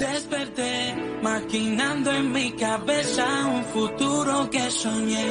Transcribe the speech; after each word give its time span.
Desperté, 0.00 0.94
maquinando 1.20 2.10
en 2.10 2.32
mi 2.32 2.52
cabeza 2.52 3.26
un 3.44 3.62
futuro 3.66 4.48
que 4.48 4.70
soñé, 4.70 5.28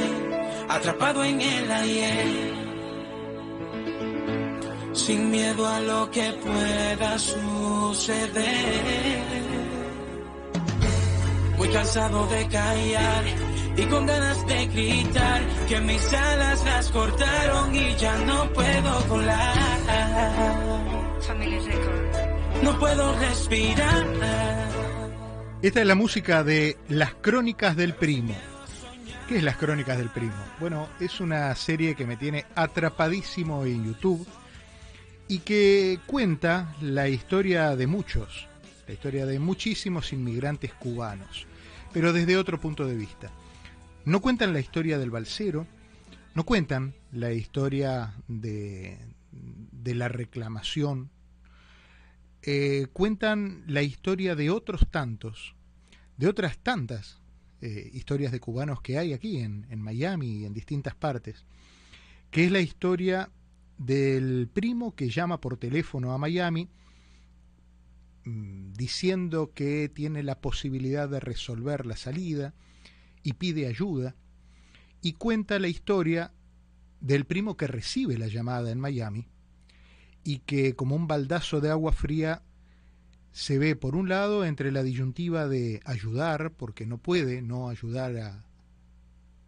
atrapado 0.70 1.24
en 1.24 1.42
el 1.42 1.72
ayer. 1.72 2.54
Sin 4.94 5.32
miedo 5.32 5.68
a 5.68 5.80
lo 5.80 6.12
que 6.12 6.32
pueda 6.34 7.18
suceder. 7.18 8.44
Muy 11.58 11.70
cansado 11.70 12.28
de 12.28 12.48
callar 12.50 13.24
y 13.76 13.84
con 13.86 14.06
ganas 14.06 14.46
de 14.46 14.68
gritar 14.68 15.42
que 15.68 15.80
mis 15.82 16.14
alas 16.14 16.64
las 16.64 16.92
cortaron 16.92 17.76
y 17.76 17.96
ya 17.96 18.16
no 18.20 18.48
puedo 18.54 19.00
volar. 19.08 19.70
No 22.64 22.78
puedo 22.78 23.18
respirar. 23.20 24.06
Esta 25.62 25.82
es 25.82 25.86
la 25.88 25.96
música 25.96 26.44
de 26.44 26.78
Las 26.88 27.14
Crónicas 27.16 27.76
del 27.76 27.94
Primo. 27.94 28.36
¿Qué 29.28 29.38
es 29.38 29.44
Las 29.44 29.58
Crónicas 29.58 29.98
del 29.98 30.10
Primo? 30.10 30.34
Bueno, 30.60 30.90
es 31.00 31.20
una 31.20 31.54
serie 31.56 31.96
que 31.96 32.06
me 32.06 32.18
tiene 32.18 32.46
atrapadísimo 32.56 33.66
en 33.66 33.86
YouTube 33.86 34.28
y 35.28 35.40
que 35.40 36.00
cuenta 36.06 36.76
la 36.82 37.08
historia 37.08 37.76
de 37.76 37.88
muchos, 37.88 38.48
la 38.88 38.94
historia 38.94 39.26
de 39.26 39.40
muchísimos 39.40 40.12
inmigrantes 40.12 40.74
cubanos, 40.74 41.46
pero 41.94 42.12
desde 42.12 42.38
otro 42.38 42.60
punto 42.60 42.86
de 42.86 42.96
vista. 42.96 43.32
No 44.06 44.22
cuentan 44.22 44.54
la 44.54 44.60
historia 44.60 44.98
del 44.98 45.12
balsero, 45.12 45.68
no 46.34 46.46
cuentan 46.46 46.96
la 47.12 47.32
historia 47.32 48.16
de, 48.28 48.98
de 49.32 49.96
la 49.96 50.08
reclamación, 50.08 51.12
eh, 52.42 52.88
cuentan 52.94 53.64
la 53.68 53.82
historia 53.82 54.36
de 54.36 54.50
otros 54.50 54.88
tantos, 54.90 55.56
de 56.18 56.28
otras 56.28 56.58
tantas 56.58 57.20
eh, 57.62 57.90
historias 57.94 58.32
de 58.32 58.40
cubanos 58.40 58.82
que 58.82 58.98
hay 58.98 59.12
aquí 59.12 59.40
en, 59.40 59.66
Miami 59.82 60.40
y 60.40 60.46
en 60.46 60.54
distintas 60.54 60.96
partes, 60.96 61.46
que 62.32 62.46
es 62.46 62.52
la 62.52 62.62
historia 62.62 63.30
del 63.78 64.48
primo 64.48 64.96
que 64.96 65.10
llama 65.10 65.42
por 65.42 65.58
teléfono 65.58 66.14
a 66.14 66.18
Miami 66.18 66.70
mm, 68.24 68.72
diciendo 68.74 69.52
que 69.54 69.90
tiene 69.90 70.24
la 70.24 70.40
posibilidad 70.40 71.10
de 71.10 71.20
resolver 71.20 71.86
la 71.86 71.98
salida 71.98 72.54
y 73.22 73.34
pide 73.34 73.68
ayuda, 73.68 74.16
y 75.02 75.14
cuenta 75.14 75.60
la 75.60 75.68
historia 75.68 76.34
del 77.02 77.26
primo 77.26 77.58
que 77.58 77.68
recibe 77.68 78.18
la 78.18 78.28
llamada 78.28 78.72
en 78.72 78.80
Miami 78.80 79.28
y 80.24 80.40
que 80.40 80.76
como 80.76 80.96
un 80.96 81.08
baldazo 81.08 81.62
de 81.62 81.70
agua 81.70 81.92
fría 81.92 82.44
se 83.32 83.58
ve 83.58 83.76
por 83.76 83.96
un 83.96 84.10
lado 84.10 84.46
entre 84.46 84.72
la 84.72 84.84
disyuntiva 84.84 85.48
de 85.48 85.82
ayudar, 85.86 86.52
porque 86.52 86.86
no 86.86 86.98
puede 86.98 87.42
no 87.42 87.70
ayudar 87.70 88.18
a, 88.18 88.46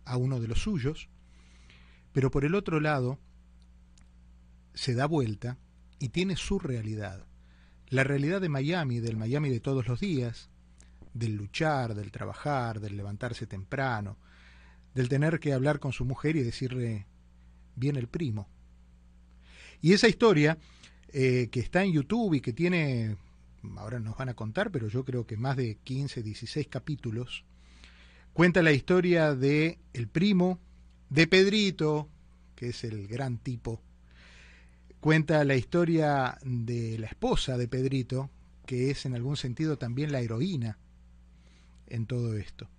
a 0.05 0.17
uno 0.17 0.39
de 0.39 0.47
los 0.47 0.61
suyos, 0.61 1.09
pero 2.13 2.31
por 2.31 2.45
el 2.45 2.55
otro 2.55 2.79
lado 2.79 3.19
se 4.73 4.93
da 4.93 5.05
vuelta 5.05 5.57
y 5.99 6.09
tiene 6.09 6.35
su 6.35 6.59
realidad. 6.59 7.25
La 7.89 8.03
realidad 8.03 8.39
de 8.41 8.49
Miami, 8.49 8.99
del 8.99 9.17
Miami 9.17 9.49
de 9.49 9.59
todos 9.59 9.87
los 9.87 9.99
días, 9.99 10.49
del 11.13 11.35
luchar, 11.35 11.93
del 11.93 12.11
trabajar, 12.11 12.79
del 12.79 12.95
levantarse 12.95 13.47
temprano, 13.47 14.17
del 14.93 15.09
tener 15.09 15.39
que 15.39 15.53
hablar 15.53 15.79
con 15.79 15.91
su 15.91 16.05
mujer 16.05 16.35
y 16.35 16.43
decirle, 16.43 17.07
viene 17.75 17.99
el 17.99 18.07
primo. 18.07 18.49
Y 19.81 19.93
esa 19.93 20.07
historia, 20.07 20.57
eh, 21.13 21.49
que 21.51 21.59
está 21.59 21.83
en 21.83 21.93
YouTube 21.93 22.35
y 22.35 22.41
que 22.41 22.53
tiene, 22.53 23.17
ahora 23.77 23.99
nos 23.99 24.17
van 24.17 24.29
a 24.29 24.33
contar, 24.33 24.71
pero 24.71 24.87
yo 24.87 25.03
creo 25.03 25.25
que 25.25 25.37
más 25.37 25.57
de 25.57 25.77
15, 25.83 26.23
16 26.23 26.67
capítulos, 26.67 27.43
cuenta 28.33 28.61
la 28.61 28.71
historia 28.71 29.35
de 29.35 29.79
el 29.93 30.07
primo, 30.07 30.59
de 31.09 31.27
Pedrito, 31.27 32.07
que 32.55 32.69
es 32.69 32.83
el 32.83 33.07
gran 33.07 33.37
tipo, 33.37 33.81
Cuenta 35.01 35.43
la 35.45 35.55
historia 35.55 36.37
de 36.43 36.99
la 36.99 37.07
esposa 37.07 37.57
de 37.57 37.67
Pedrito, 37.67 38.29
que 38.67 38.91
es 38.91 39.07
en 39.07 39.15
algún 39.15 39.35
sentido 39.35 39.79
también 39.79 40.11
la 40.11 40.21
heroína 40.21 40.77
en 41.87 42.05
todo 42.05 42.37
esto. 42.37 42.69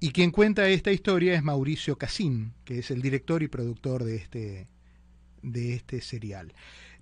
Y 0.00 0.12
quien 0.12 0.30
cuenta 0.30 0.66
esta 0.70 0.90
historia 0.90 1.34
es 1.34 1.42
Mauricio 1.42 1.98
Casín, 1.98 2.54
que 2.64 2.78
es 2.78 2.90
el 2.90 3.02
director 3.02 3.42
y 3.42 3.48
productor 3.48 4.04
de 4.04 4.16
este, 4.16 4.68
de 5.44 5.74
este 5.74 6.00
serial. 6.00 6.52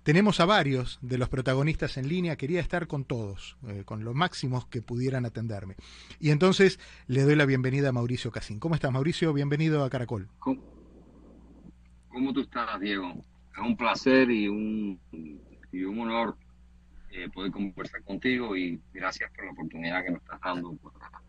Tenemos 0.03 0.39
a 0.39 0.45
varios 0.45 0.99
de 1.01 1.17
los 1.17 1.29
protagonistas 1.29 1.97
en 1.97 2.09
línea, 2.09 2.35
quería 2.35 2.59
estar 2.59 2.87
con 2.87 3.05
todos, 3.05 3.57
eh, 3.67 3.83
con 3.85 4.03
los 4.03 4.13
máximos 4.13 4.65
que 4.67 4.81
pudieran 4.81 5.25
atenderme. 5.25 5.75
Y 6.19 6.31
entonces 6.31 6.79
le 7.07 7.21
doy 7.21 7.35
la 7.35 7.45
bienvenida 7.45 7.89
a 7.89 7.93
Mauricio 7.93 8.31
Casín. 8.31 8.59
¿Cómo 8.59 8.75
estás, 8.75 8.91
Mauricio? 8.91 9.33
Bienvenido 9.33 9.83
a 9.83 9.89
Caracol. 9.89 10.27
¿Cómo, 10.39 10.61
cómo 12.09 12.33
tú 12.33 12.41
estás, 12.41 12.79
Diego? 12.79 13.23
es 13.53 13.59
un 13.59 13.77
placer 13.77 14.29
y 14.31 14.47
un, 14.47 14.99
y 15.71 15.83
un 15.83 15.99
honor 15.99 16.35
eh, 17.11 17.29
poder 17.29 17.51
conversar 17.51 18.03
contigo 18.03 18.55
y 18.57 18.81
gracias 18.93 19.31
por 19.31 19.45
la 19.45 19.51
oportunidad 19.51 20.03
que 20.03 20.11
nos 20.11 20.21
estás 20.21 20.41
dando 20.41 20.75
para 20.77 21.21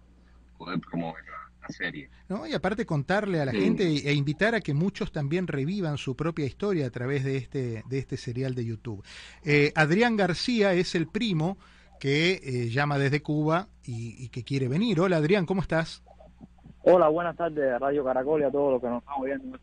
poder 0.57 0.81
promover 0.81 1.23
la, 1.25 1.53
serie. 1.69 2.11
No, 2.29 2.47
y 2.47 2.55
aparte 2.55 2.87
contarle 2.87 3.41
a 3.41 3.45
la 3.45 3.53
gente 3.53 3.85
e 3.85 4.13
invitar 4.13 4.55
a 4.55 4.61
que 4.61 4.75
muchos 4.75 5.13
también 5.13 5.47
revivan 5.47 5.99
su 5.99 6.17
propia 6.17 6.47
historia 6.47 6.87
a 6.87 6.91
través 6.91 7.25
de 7.25 7.37
este, 7.37 7.83
de 7.89 7.99
este 7.99 8.17
serial 8.17 8.55
de 8.55 8.65
YouTube. 8.65 9.05
Eh, 9.45 9.73
Adrián 9.75 10.17
García 10.17 10.73
es 10.73 10.95
el 10.95 11.07
primo 11.07 11.59
que 12.01 12.41
eh, 12.43 12.69
llama 12.71 12.99
desde 12.99 13.23
Cuba 13.23 13.69
y, 13.85 14.25
y, 14.25 14.29
que 14.29 14.45
quiere 14.45 14.69
venir. 14.69 15.01
Hola 15.01 15.19
Adrián, 15.19 15.47
¿cómo 15.47 15.63
estás? 15.63 16.03
Hola, 16.83 17.09
buenas 17.09 17.37
tardes 17.37 17.81
Radio 17.81 18.05
Caracol 18.05 18.43
y 18.43 18.45
a 18.45 18.51
todos 18.51 18.73
los 18.73 18.81
que 18.83 18.89
nos 18.89 19.03
están 19.03 19.23
viendo 19.23 19.59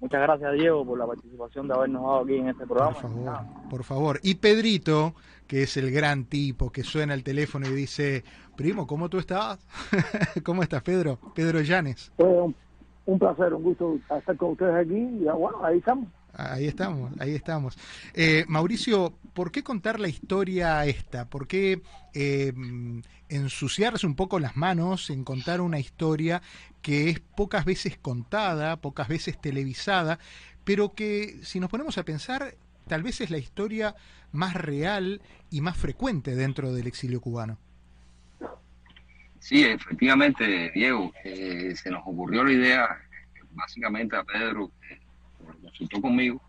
Muchas 0.00 0.20
gracias, 0.20 0.52
Diego, 0.52 0.84
por 0.84 0.98
la 0.98 1.06
participación 1.06 1.68
de 1.68 1.74
habernos 1.74 2.02
dado 2.02 2.20
aquí 2.20 2.36
en 2.36 2.48
este 2.48 2.66
programa. 2.66 2.92
Por 2.92 3.02
favor, 3.02 3.68
por 3.70 3.84
favor. 3.84 4.20
Y 4.22 4.34
Pedrito, 4.36 5.14
que 5.46 5.62
es 5.62 5.76
el 5.76 5.90
gran 5.90 6.24
tipo 6.24 6.70
que 6.70 6.82
suena 6.82 7.14
el 7.14 7.24
teléfono 7.24 7.66
y 7.66 7.72
dice, 7.72 8.24
primo, 8.56 8.86
¿cómo 8.86 9.08
tú 9.08 9.18
estás? 9.18 9.66
¿Cómo 10.44 10.62
estás, 10.62 10.82
Pedro? 10.82 11.18
Pedro 11.34 11.60
Llanes. 11.60 12.12
un, 12.18 12.54
un, 13.06 13.18
placer, 13.18 13.54
un 13.54 13.62
gusto 13.62 13.98
estar 14.18 14.36
con 14.36 14.50
ustedes 14.50 14.74
aquí 14.74 14.96
y 14.96 15.24
bueno, 15.24 15.64
ahí 15.64 15.78
estamos. 15.78 16.08
Ahí 16.38 16.66
estamos, 16.66 17.12
ahí 17.18 17.34
estamos. 17.34 17.78
Eh, 18.12 18.44
Mauricio, 18.46 19.18
¿por 19.32 19.50
qué 19.50 19.62
contar 19.62 19.98
la 19.98 20.08
historia 20.08 20.84
esta? 20.84 21.30
¿Por 21.30 21.48
qué 21.48 21.80
eh, 22.12 22.52
ensuciarse 23.30 24.06
un 24.06 24.16
poco 24.16 24.38
las 24.38 24.54
manos 24.54 25.08
en 25.08 25.24
contar 25.24 25.62
una 25.62 25.78
historia 25.78 26.42
que 26.82 27.08
es 27.08 27.20
pocas 27.20 27.64
veces 27.64 27.96
contada, 27.96 28.76
pocas 28.82 29.08
veces 29.08 29.40
televisada, 29.40 30.18
pero 30.64 30.92
que 30.92 31.38
si 31.42 31.58
nos 31.58 31.70
ponemos 31.70 31.96
a 31.96 32.04
pensar, 32.04 32.54
tal 32.86 33.02
vez 33.02 33.22
es 33.22 33.30
la 33.30 33.38
historia 33.38 33.94
más 34.30 34.52
real 34.52 35.22
y 35.50 35.62
más 35.62 35.78
frecuente 35.78 36.34
dentro 36.36 36.74
del 36.74 36.86
exilio 36.86 37.22
cubano? 37.22 37.58
Sí, 39.38 39.64
efectivamente, 39.64 40.70
Diego, 40.74 41.12
eh, 41.24 41.74
se 41.76 41.90
nos 41.90 42.02
ocurrió 42.04 42.44
la 42.44 42.52
idea, 42.52 42.88
básicamente 43.52 44.16
a 44.16 44.24
Pedro, 44.24 44.70
consultó 45.54 46.00
conmigo 46.00 46.40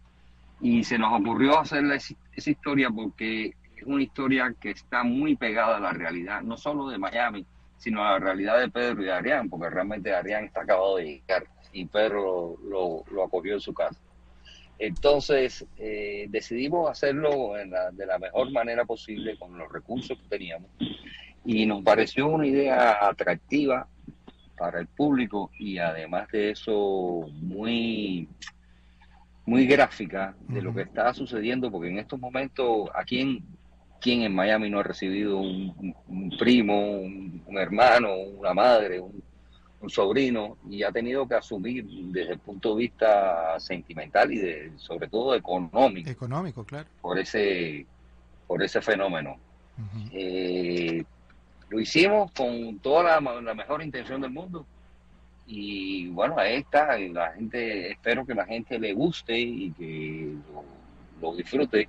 y 0.62 0.84
se 0.84 0.98
nos 0.98 1.20
ocurrió 1.20 1.60
hacer 1.60 1.84
esa 1.92 2.50
historia 2.50 2.90
porque 2.90 3.54
es 3.76 3.84
una 3.84 4.02
historia 4.02 4.54
que 4.60 4.72
está 4.72 5.04
muy 5.04 5.36
pegada 5.36 5.78
a 5.78 5.80
la 5.80 5.92
realidad, 5.92 6.42
no 6.42 6.58
solo 6.58 6.90
de 6.90 6.98
Miami, 6.98 7.46
sino 7.78 8.04
a 8.04 8.12
la 8.12 8.20
realidad 8.20 8.60
de 8.60 8.70
Pedro 8.70 9.02
y 9.02 9.06
de 9.06 9.12
Arián, 9.12 9.50
porque 9.50 9.70
realmente 9.70 10.14
Arián 10.14 10.46
está 10.46 10.62
acabado 10.62 10.98
de 10.98 11.06
llegar 11.06 11.48
y 11.72 11.86
Pedro 11.86 12.58
lo, 12.68 13.04
lo 13.12 13.24
acogió 13.24 13.54
en 13.54 13.60
su 13.60 13.74
casa. 13.74 14.00
Entonces 14.80 15.66
eh, 15.78 16.28
decidimos 16.30 16.90
hacerlo 16.90 17.54
de 17.54 18.06
la 18.06 18.20
mejor 18.20 18.52
manera 18.52 18.86
posible 18.86 19.38
con 19.38 19.58
los 19.58 19.72
recursos 19.72 20.18
que 20.20 20.28
teníamos 20.28 20.70
y 21.44 21.66
nos 21.66 21.82
pareció 21.84 22.28
una 22.28 22.46
idea 22.46 22.98
atractiva 23.08 23.88
para 24.58 24.80
el 24.80 24.88
público 24.88 25.50
y 25.58 25.78
además 25.78 26.28
de 26.30 26.52
eso 26.52 27.26
muy 27.42 28.28
muy 29.48 29.66
gráfica 29.66 30.36
de 30.50 30.62
lo 30.62 30.76
que 30.76 30.82
está 30.82 31.14
sucediendo, 31.14 31.72
porque 31.72 31.88
en 31.88 32.00
estos 32.00 32.20
momentos, 32.20 32.90
aquí 32.94 33.22
en, 33.22 33.44
¿quién 34.02 34.22
en 34.24 34.36
Miami 34.36 34.70
no 34.70 34.80
ha 34.80 34.84
recibido 34.84 35.38
un, 35.38 36.36
primo, 36.38 37.00
un, 37.00 37.58
hermano, 37.58 38.14
una 38.38 38.54
madre, 38.54 39.00
un, 39.00 39.24
sobrino, 39.88 40.58
y 40.70 40.84
ha 40.84 40.92
tenido 40.92 41.26
que 41.26 41.36
asumir 41.36 41.86
desde 41.86 42.34
el 42.34 42.40
punto 42.40 42.76
de 42.76 42.82
vista 42.82 43.58
sentimental 43.58 44.34
y 44.34 44.38
de, 44.38 44.72
sobre 44.76 45.08
todo 45.08 45.34
económico. 45.34 46.10
Económico, 46.10 46.66
claro. 46.66 46.90
Por 47.00 47.18
ese, 47.18 47.86
por 48.48 48.62
ese 48.62 48.82
fenómeno. 48.82 49.38
Eh, 50.12 51.06
lo 51.70 51.80
hicimos 51.80 52.34
con 52.34 52.80
toda 52.80 53.22
la, 53.22 53.42
la 53.42 53.54
mejor 53.54 53.82
intención 53.82 54.20
del 54.20 54.32
mundo 54.32 54.66
y 55.48 56.10
bueno, 56.10 56.38
ahí 56.38 56.56
está, 56.56 56.98
la 57.00 57.32
gente, 57.32 57.92
espero 57.92 58.26
que 58.26 58.36
la 58.36 58.46
gente 58.46 58.78
le 58.78 58.94
guste 58.94 59.40
y 59.40 59.72
que 59.72 60.36
lo, 61.22 61.36
disfrute, 61.36 61.88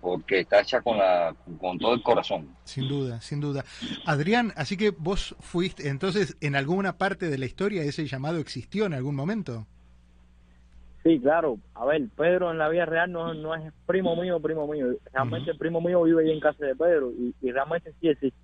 porque 0.00 0.40
está 0.40 0.60
hecha 0.60 0.80
con, 0.80 0.96
la, 0.96 1.34
con 1.60 1.76
todo 1.76 1.94
el 1.94 2.02
corazón. 2.02 2.48
Sin 2.62 2.88
duda, 2.88 3.20
sin 3.20 3.40
duda. 3.40 3.64
Adrián, 4.04 4.52
así 4.54 4.76
que 4.76 4.90
vos 4.90 5.34
fuiste, 5.40 5.88
entonces, 5.88 6.36
en 6.40 6.54
alguna 6.54 6.98
parte 6.98 7.28
de 7.28 7.36
la 7.36 7.46
historia 7.46 7.82
ese 7.82 8.06
llamado 8.06 8.38
existió 8.38 8.86
en 8.86 8.94
algún 8.94 9.16
momento. 9.16 9.66
Sí, 11.02 11.18
claro. 11.20 11.58
A 11.74 11.84
ver, 11.84 12.08
Pedro 12.16 12.50
en 12.52 12.58
la 12.58 12.68
vida 12.68 12.84
real 12.84 13.10
no, 13.10 13.34
no 13.34 13.54
es 13.54 13.72
primo 13.86 14.14
mío, 14.16 14.40
primo 14.40 14.68
mío. 14.68 14.86
Realmente 15.12 15.50
el 15.50 15.58
primo 15.58 15.80
mío 15.80 16.02
vive 16.02 16.24
ahí 16.24 16.32
en 16.32 16.40
casa 16.40 16.64
de 16.64 16.76
Pedro 16.76 17.10
y, 17.10 17.34
y 17.42 17.50
realmente 17.50 17.92
sí 18.00 18.08
existe. 18.08 18.38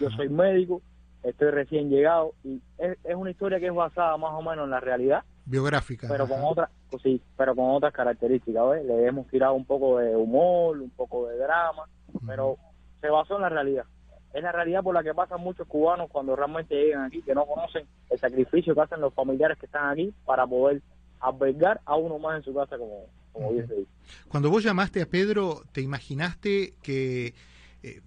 Yo 0.00 0.10
soy 0.10 0.28
médico, 0.28 0.80
estoy 1.24 1.50
recién 1.50 1.90
llegado 1.90 2.34
y 2.44 2.60
es, 2.78 2.96
es, 3.02 3.14
una 3.14 3.30
historia 3.30 3.58
que 3.58 3.66
es 3.66 3.74
basada 3.74 4.16
más 4.16 4.32
o 4.32 4.42
menos 4.42 4.64
en 4.64 4.70
la 4.70 4.80
realidad. 4.80 5.24
Biográfica. 5.46 6.06
Pero 6.08 6.28
con 6.28 6.40
otras, 6.42 6.70
pues 6.90 7.02
sí, 7.02 7.20
pero 7.36 7.54
con 7.54 7.70
otras 7.70 7.92
características. 7.92 8.70
¿ves? 8.70 8.84
Le 8.84 9.06
hemos 9.06 9.26
tirado 9.28 9.54
un 9.54 9.64
poco 9.64 9.98
de 9.98 10.14
humor, 10.14 10.78
un 10.78 10.90
poco 10.90 11.28
de 11.28 11.36
drama, 11.36 11.84
pero 12.26 12.56
se 13.00 13.08
basó 13.08 13.36
en 13.36 13.42
la 13.42 13.48
realidad. 13.48 13.84
Es 14.32 14.42
la 14.42 14.52
realidad 14.52 14.82
por 14.82 14.94
la 14.94 15.02
que 15.02 15.14
pasan 15.14 15.40
muchos 15.40 15.66
cubanos 15.68 16.10
cuando 16.10 16.34
realmente 16.34 16.74
llegan 16.74 17.04
aquí, 17.04 17.22
que 17.22 17.34
no 17.34 17.46
conocen 17.46 17.86
el 18.10 18.18
sacrificio 18.18 18.74
que 18.74 18.80
hacen 18.80 19.00
los 19.00 19.14
familiares 19.14 19.58
que 19.58 19.66
están 19.66 19.90
aquí 19.90 20.12
para 20.24 20.46
poder 20.46 20.82
albergar 21.20 21.80
a 21.84 21.96
uno 21.96 22.18
más 22.18 22.38
en 22.38 22.42
su 22.42 22.54
casa, 22.54 22.76
como, 22.76 23.06
como 23.32 23.52
bien 23.52 23.68
se 23.68 23.74
dice. 23.74 23.90
Cuando 24.28 24.50
vos 24.50 24.64
llamaste 24.64 25.02
a 25.02 25.06
Pedro, 25.06 25.62
¿te 25.72 25.82
imaginaste 25.82 26.74
que 26.82 27.34
eh, 27.82 28.00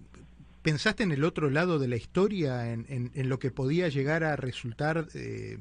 pensaste 0.68 1.02
en 1.02 1.12
el 1.12 1.24
otro 1.24 1.48
lado 1.48 1.78
de 1.78 1.88
la 1.88 1.96
historia, 1.96 2.70
en, 2.70 2.84
en, 2.90 3.10
en 3.14 3.30
lo 3.30 3.38
que 3.38 3.50
podía 3.50 3.88
llegar 3.88 4.22
a 4.22 4.36
resultar 4.36 5.08
eh, 5.14 5.56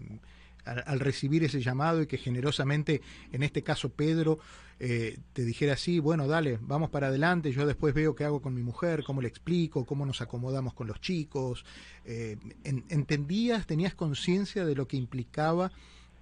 al, 0.66 1.00
recibir 1.00 1.46
ese 1.46 1.62
llamado 1.62 2.02
y 2.02 2.08
que 2.08 2.18
generosamente, 2.18 3.02
en 3.32 3.42
este 3.42 3.64
caso 3.64 3.88
Pedro, 3.88 4.40
eh, 4.82 5.18
te 5.32 5.46
dijera 5.46 5.74
así, 5.74 6.00
bueno, 6.00 6.28
dale, 6.28 6.60
vamos 6.60 6.90
para 6.90 7.08
adelante, 7.08 7.54
yo 7.54 7.66
después 7.66 7.94
veo 7.94 8.16
qué 8.16 8.26
hago 8.26 8.42
con 8.42 8.54
mi 8.54 8.64
mujer, 8.64 9.06
cómo 9.06 9.22
le 9.22 9.30
explico, 9.30 9.86
cómo 9.86 10.06
nos 10.06 10.20
acomodamos 10.20 10.74
con 10.74 10.88
los 10.88 11.00
chicos. 11.00 11.64
Eh, 12.04 12.36
en, 12.66 12.84
¿Entendías, 12.90 13.66
tenías 13.66 13.96
conciencia 13.96 14.66
de 14.66 14.76
lo 14.76 14.90
que 14.90 14.98
implicaba? 14.98 15.72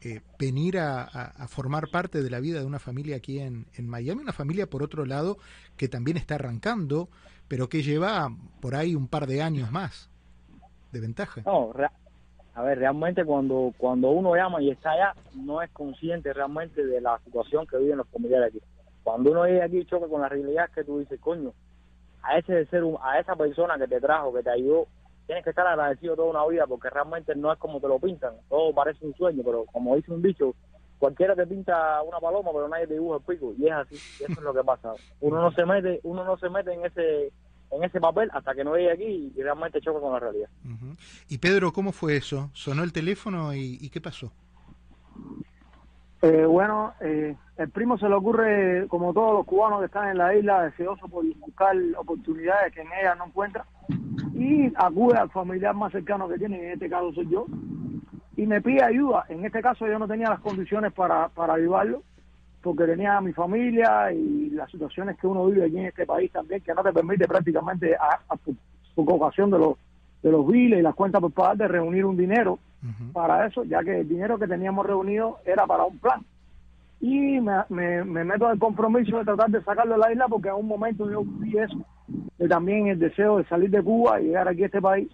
Eh, 0.08 0.22
venir 0.38 0.78
a, 0.78 1.08
formar 1.48 1.88
parte 1.92 2.22
de 2.22 2.30
la 2.30 2.40
vida 2.40 2.60
de 2.60 2.66
una 2.68 2.78
familia 2.78 3.16
aquí 3.16 3.40
en, 3.40 3.66
en, 3.76 3.90
Miami, 3.90 4.22
una 4.22 4.34
familia 4.34 4.68
por 4.68 4.84
otro 4.84 5.04
lado 5.04 5.38
que 5.78 5.88
también 5.88 6.16
está 6.16 6.36
arrancando, 6.36 7.10
pero 7.48 7.70
que 7.70 7.82
lleva 7.82 8.30
por 8.62 8.76
ahí 8.76 8.94
un 8.94 9.08
par 9.08 9.26
de 9.26 9.42
años 9.42 9.72
más 9.72 10.12
de 10.92 11.00
ventaja. 11.00 11.42
No, 11.48 11.72
a 12.54 12.62
ver, 12.62 12.78
realmente 12.78 13.26
cuando, 13.26 13.74
cuando 13.80 14.12
uno 14.12 14.36
llama 14.36 14.62
y 14.62 14.70
está 14.70 14.92
allá, 14.92 15.16
no 15.34 15.64
es 15.64 15.72
consciente 15.72 16.32
realmente 16.34 16.86
de 16.86 17.02
la 17.02 17.18
situación 17.26 17.66
que 17.66 17.80
viven 17.80 17.98
los 17.98 18.08
familiares 18.10 18.50
aquí. 18.50 18.62
Cuando 19.04 19.32
uno 19.32 19.48
llega 19.48 19.66
aquí 19.66 19.80
y 19.80 19.86
choca 19.86 20.08
con 20.08 20.22
la 20.22 20.30
realidad 20.30 20.70
que 20.70 20.84
tú 20.84 21.00
dices, 21.00 21.20
coño, 21.20 21.52
a 22.22 22.38
ese 22.38 22.68
ser, 22.68 22.84
a 23.02 23.20
esa 23.20 23.36
persona 23.36 23.80
que 23.80 23.88
te 23.88 24.00
trajo, 24.00 24.32
que 24.36 24.44
te 24.44 24.52
ayudó, 24.52 24.86
tienes 25.26 25.44
que 25.44 25.50
estar 25.52 25.66
agradecido 25.68 26.16
toda 26.16 26.30
una 26.30 26.46
vida 26.48 26.66
porque 26.68 26.90
realmente 26.90 27.36
no 27.36 27.52
es 27.52 27.60
como 27.60 27.80
te 27.80 27.88
lo 27.88 28.00
pintan. 28.00 28.36
Todo 28.50 28.74
parece 28.74 29.06
un 29.06 29.14
sueño, 29.16 29.42
pero 29.44 29.66
como 29.66 29.96
dice 29.96 30.12
un 30.12 30.22
dicho, 30.22 30.56
cualquiera 31.00 31.36
te 31.36 31.48
pinta 31.48 32.02
una 32.04 32.20
paloma, 32.20 32.52
pero 32.54 32.68
nadie 32.68 32.88
te 32.88 32.94
dibuja 32.94 33.18
el 33.18 33.24
pico. 33.24 33.54
Y 33.58 33.68
es 33.68 33.74
así, 33.74 33.96
eso 33.96 34.32
es 34.32 34.42
lo 34.42 34.54
que 34.54 34.64
pasa. 34.64 34.94
Uno 35.22 35.42
no 35.42 35.52
se 35.52 35.66
mete, 35.66 36.00
uno 36.04 36.24
no 36.24 36.38
se 36.38 36.50
mete 36.50 36.74
en 36.74 36.86
ese 36.86 37.32
en 37.72 37.84
ese 37.84 38.00
papel 38.00 38.30
hasta 38.32 38.54
que 38.54 38.64
no 38.64 38.76
llegue 38.76 38.92
aquí 38.92 39.34
y 39.36 39.42
realmente 39.42 39.82
choca 39.82 40.00
con 40.00 40.14
la 40.14 40.20
realidad. 40.20 40.50
Uh 40.64 40.70
-huh. 40.70 40.98
Y 41.30 41.40
Pedro, 41.40 41.74
¿cómo 41.74 41.92
fue 41.92 42.16
eso? 42.16 42.50
¿Sonó 42.54 42.84
el 42.84 42.94
teléfono 42.94 43.54
y, 43.54 43.80
y 43.82 43.90
qué 43.90 44.00
pasó? 44.00 44.32
Eh, 46.22 46.46
bueno, 46.46 46.94
eh, 47.02 47.36
el 47.58 47.70
primo 47.70 47.98
se 47.98 48.08
le 48.10 48.16
ocurre, 48.16 48.88
como 48.88 49.14
todos 49.14 49.34
los 49.34 49.46
cubanos 49.46 49.80
que 49.80 49.86
están 49.86 50.10
en 50.10 50.18
la 50.18 50.36
isla, 50.36 50.64
deseoso 50.64 51.08
por 51.08 51.24
buscar 51.38 51.76
oportunidades 51.98 52.74
que 52.74 52.82
en 52.82 52.88
ella 53.00 53.16
no 53.16 53.26
encuentra, 53.26 53.66
y 54.36 54.72
acude 54.76 55.18
al 55.18 55.30
familiar 55.30 55.74
más 55.74 55.92
cercano 55.92 56.28
que 56.28 56.38
tiene, 56.38 56.58
en 56.58 56.72
este 56.74 56.90
caso 56.90 57.14
soy 57.14 57.28
yo, 57.30 57.46
y 58.36 58.46
me 58.46 58.62
pide 58.62 58.84
ayuda. 58.84 59.26
En 59.30 59.46
este 59.46 59.62
caso 59.62 59.88
yo 59.88 59.98
no 59.98 60.08
tenía 60.08 60.30
las 60.30 60.42
condiciones 60.42 60.92
para, 60.92 61.30
para 61.30 61.54
ayudarlo, 61.54 62.04
porque 62.62 62.86
tenía 62.86 63.18
a 63.18 63.22
mi 63.22 63.32
familia 63.32 64.12
y 64.12 64.50
las 64.50 64.70
situaciones 64.70 65.18
que 65.18 65.28
uno 65.28 65.46
vive 65.46 65.66
aquí 65.66 65.78
en 65.78 65.86
este 65.86 66.06
país 66.06 66.32
también, 66.32 66.62
que 66.62 66.74
no 66.74 66.84
te 66.84 66.92
permite 66.92 67.28
prácticamente, 67.28 67.96
a, 67.96 68.20
a, 68.28 68.36
por 68.36 69.14
ocasión 69.14 69.50
de 69.52 69.60
los 69.60 69.78
de 70.24 70.32
los 70.32 70.48
biles 70.48 70.80
y 70.80 70.82
las 70.82 70.96
cuentas 70.96 71.22
por 71.22 71.32
pagar, 71.32 71.56
de 71.58 71.68
reunir 71.68 72.04
un 72.04 72.18
dinero 72.18 72.54
uh 72.54 72.88
-huh. 72.88 73.12
para 73.14 73.46
eso, 73.46 73.64
ya 73.64 73.84
que 73.84 74.00
el 74.00 74.10
dinero 74.10 74.40
que 74.40 74.48
teníamos 74.48 74.84
reunido 74.84 75.38
era 75.46 75.68
para 75.68 75.84
un 75.84 76.00
plan. 76.00 76.22
Y 77.00 77.40
me, 77.40 77.58
me, 77.70 78.04
me 78.04 78.24
meto 78.24 78.46
en 78.46 78.54
el 78.54 78.60
compromiso 78.60 79.20
de 79.20 79.24
tratar 79.24 79.52
de 79.52 79.62
sacarlo 79.62 79.94
de 79.94 80.00
la 80.00 80.12
isla 80.12 80.26
porque 80.28 80.50
en 80.50 80.56
un 80.56 80.68
momento 80.68 81.08
yo 81.12 81.22
vi 81.24 81.56
eso, 81.60 81.78
también 82.50 82.88
el 82.88 83.00
deseo 83.00 83.38
de 83.38 83.46
salir 83.46 83.70
de 83.70 83.82
Cuba 83.82 84.22
y 84.22 84.26
llegar 84.26 84.48
aquí 84.48 84.64
a 84.64 84.68
este 84.68 84.82
país. 84.82 85.10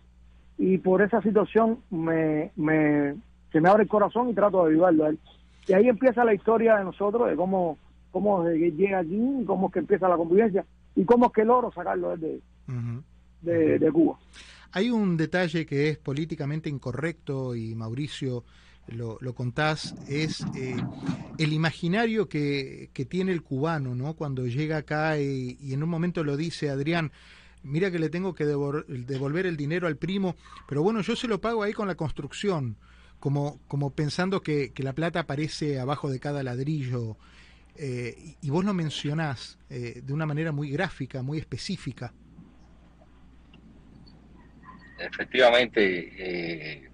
Y 0.57 0.77
por 0.77 1.01
esa 1.01 1.21
situación 1.21 1.79
me, 1.89 2.51
me, 2.55 3.15
se 3.51 3.59
me 3.61 3.69
abre 3.69 3.83
el 3.83 3.89
corazón 3.89 4.29
y 4.29 4.33
trato 4.33 4.63
de 4.65 4.73
ayudarlo 4.73 5.05
a 5.05 5.09
él. 5.09 5.19
Y 5.67 5.73
ahí 5.73 5.87
empieza 5.87 6.23
la 6.23 6.33
historia 6.33 6.77
de 6.77 6.83
nosotros, 6.83 7.29
de 7.29 7.35
cómo, 7.35 7.77
cómo 8.11 8.47
llega 8.49 8.99
aquí, 8.99 9.43
cómo 9.45 9.67
es 9.67 9.73
que 9.73 9.79
empieza 9.79 10.09
la 10.09 10.17
convivencia 10.17 10.65
y 10.95 11.05
cómo 11.05 11.27
es 11.27 11.31
que 11.31 11.45
logro 11.45 11.71
sacarlo 11.71 12.15
de, 12.17 12.41
uh 12.67 12.71
-huh. 12.71 13.03
de, 13.41 13.79
de 13.79 13.91
Cuba. 13.91 14.17
Hay 14.73 14.89
un 14.89 15.17
detalle 15.17 15.65
que 15.65 15.89
es 15.89 15.97
políticamente 15.97 16.69
incorrecto 16.69 17.55
y 17.55 17.75
Mauricio 17.75 18.43
lo, 18.91 19.17
lo 19.21 19.33
contás, 19.33 19.95
es 20.07 20.45
eh, 20.55 20.75
el 21.37 21.53
imaginario 21.53 22.29
que, 22.29 22.89
que, 22.93 23.05
tiene 23.05 23.31
el 23.31 23.41
cubano, 23.41 23.95
¿no? 23.95 24.13
Cuando 24.13 24.45
llega 24.47 24.77
acá 24.77 25.19
y, 25.19 25.57
y, 25.61 25.73
en 25.73 25.83
un 25.83 25.89
momento 25.89 26.23
lo 26.23 26.37
dice 26.37 26.69
Adrián, 26.69 27.11
mira 27.63 27.91
que 27.91 27.99
le 27.99 28.09
tengo 28.09 28.33
que 28.33 28.45
devolver 28.45 29.45
el 29.45 29.57
dinero 29.57 29.87
al 29.87 29.97
primo, 29.97 30.35
pero 30.67 30.83
bueno, 30.83 31.01
yo 31.01 31.15
se 31.15 31.27
lo 31.27 31.41
pago 31.41 31.63
ahí 31.63 31.73
con 31.73 31.87
la 31.87 31.95
construcción, 31.95 32.77
como, 33.19 33.59
como 33.67 33.91
pensando 33.91 34.41
que, 34.41 34.71
que 34.71 34.83
la 34.83 34.93
plata 34.93 35.21
aparece 35.21 35.79
abajo 35.79 36.09
de 36.09 36.19
cada 36.19 36.43
ladrillo. 36.43 37.17
Eh, 37.77 38.35
y 38.41 38.49
vos 38.49 38.65
lo 38.65 38.73
mencionás 38.73 39.57
eh, 39.69 40.01
de 40.03 40.13
una 40.13 40.25
manera 40.25 40.51
muy 40.51 40.69
gráfica, 40.69 41.21
muy 41.21 41.37
específica 41.37 42.13
efectivamente, 45.05 46.13
eh, 46.17 46.90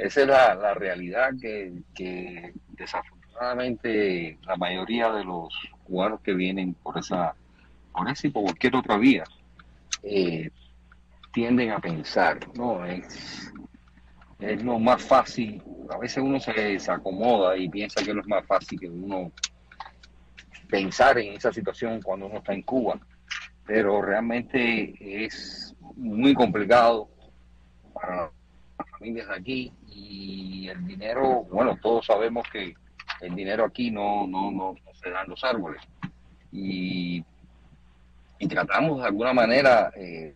esa 0.00 0.22
es 0.22 0.26
la, 0.26 0.54
la 0.54 0.74
realidad 0.74 1.30
que, 1.40 1.72
que, 1.94 2.54
desafortunadamente 2.70 4.38
la 4.46 4.56
mayoría 4.56 5.10
de 5.12 5.24
los 5.24 5.52
cubanos 5.84 6.20
que 6.22 6.32
vienen 6.32 6.74
por 6.74 6.98
esa, 6.98 7.34
por 7.92 8.08
esa 8.08 8.26
y 8.26 8.30
por 8.30 8.44
cualquier 8.44 8.76
otra 8.76 8.96
vía 8.96 9.24
eh, 10.02 10.50
tienden 11.32 11.70
a 11.70 11.78
pensar, 11.78 12.38
¿no? 12.56 12.84
Es, 12.86 13.52
es 14.38 14.62
lo 14.62 14.78
más 14.78 15.02
fácil, 15.02 15.62
a 15.90 15.98
veces 15.98 16.22
uno 16.22 16.40
se, 16.40 16.78
se 16.78 16.90
acomoda 16.90 17.56
y 17.56 17.68
piensa 17.68 18.02
que 18.02 18.10
es 18.10 18.16
lo 18.16 18.24
más 18.24 18.46
fácil 18.46 18.80
que 18.80 18.88
uno 18.88 19.30
pensar 20.70 21.18
en 21.18 21.34
esa 21.34 21.52
situación 21.52 22.00
cuando 22.00 22.26
uno 22.26 22.38
está 22.38 22.54
en 22.54 22.62
Cuba, 22.62 22.98
pero 23.66 24.00
realmente 24.00 25.24
es 25.24 25.74
muy 25.96 26.32
complicado 26.32 27.08
para 27.92 28.30
familias 29.00 29.28
aquí 29.30 29.72
y 29.88 30.68
el 30.68 30.86
dinero, 30.86 31.46
bueno, 31.50 31.76
todos 31.80 32.04
sabemos 32.04 32.46
que 32.52 32.74
el 33.22 33.34
dinero 33.34 33.64
aquí 33.64 33.90
no, 33.90 34.26
no, 34.26 34.50
no, 34.50 34.74
se 34.92 35.10
da 35.10 35.22
en 35.22 35.30
los 35.30 35.42
árboles. 35.42 35.82
Y, 36.52 37.24
tratamos 38.48 39.00
de 39.00 39.06
alguna 39.06 39.32
manera 39.32 39.92
eh, 39.96 40.34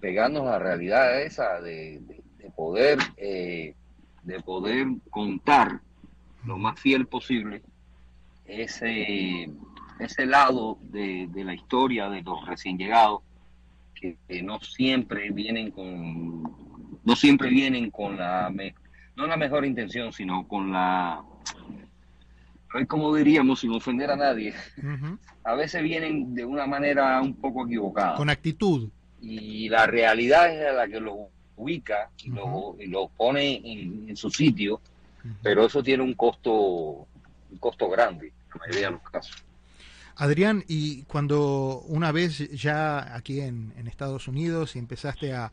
pegarnos 0.00 0.44
la 0.44 0.58
realidad 0.58 1.20
esa 1.22 1.60
de, 1.60 2.00
de, 2.00 2.22
de 2.38 2.50
poder 2.50 2.98
eh, 3.18 3.74
de 4.22 4.40
poder 4.40 4.86
contar 5.10 5.80
lo 6.44 6.56
más 6.56 6.80
fiel 6.80 7.06
posible 7.06 7.62
ese 8.46 9.48
ese 10.00 10.26
lado 10.26 10.78
de, 10.80 11.28
de 11.30 11.44
la 11.44 11.54
historia 11.54 12.08
de 12.08 12.22
los 12.22 12.44
recién 12.46 12.78
llegados 12.78 13.20
que, 14.00 14.42
no 14.42 14.60
siempre 14.60 15.30
vienen 15.30 15.70
con 15.70 16.39
no 17.10 17.16
siempre 17.16 17.48
vienen 17.50 17.90
con 17.90 18.16
la 18.16 18.52
no 19.16 19.26
la 19.26 19.36
mejor 19.36 19.64
intención 19.64 20.12
sino 20.12 20.46
con 20.46 20.72
la 20.72 21.20
cómo 22.86 23.12
diríamos 23.16 23.58
sin 23.60 23.72
ofender 23.72 24.12
a 24.12 24.16
nadie 24.16 24.54
uh 24.78 24.82
-huh. 24.82 25.18
a 25.42 25.54
veces 25.54 25.82
vienen 25.82 26.32
de 26.36 26.44
una 26.44 26.66
manera 26.68 27.20
un 27.20 27.34
poco 27.34 27.66
equivocada 27.66 28.14
con 28.14 28.30
actitud 28.30 28.88
y 29.20 29.68
la 29.68 29.86
realidad 29.86 30.54
es 30.54 30.72
la 30.74 30.86
que 30.86 31.00
los 31.00 31.16
ubica 31.56 32.10
y, 32.22 32.30
uh 32.30 32.34
-huh. 32.34 32.76
los, 32.76 32.80
y 32.80 32.86
los 32.86 33.10
pone 33.16 33.60
en, 33.64 34.08
en 34.08 34.16
su 34.16 34.30
sitio 34.30 34.74
uh 34.74 35.28
-huh. 35.28 35.34
pero 35.42 35.66
eso 35.66 35.82
tiene 35.82 36.04
un 36.04 36.14
costo 36.14 36.52
un 37.52 37.58
costo 37.58 37.90
grande 37.90 38.26
en 38.28 38.50
la 38.50 38.56
mayoría 38.60 38.86
de 38.86 38.92
los 38.92 39.02
casos 39.02 39.36
Adrián, 40.16 40.64
y 40.68 41.04
cuando 41.04 41.80
una 41.88 42.12
vez 42.12 42.50
ya 42.50 43.16
aquí 43.16 43.40
en, 43.40 43.72
en 43.78 43.86
Estados 43.88 44.28
Unidos 44.28 44.76
y 44.76 44.78
empezaste 44.78 45.32
a, 45.32 45.50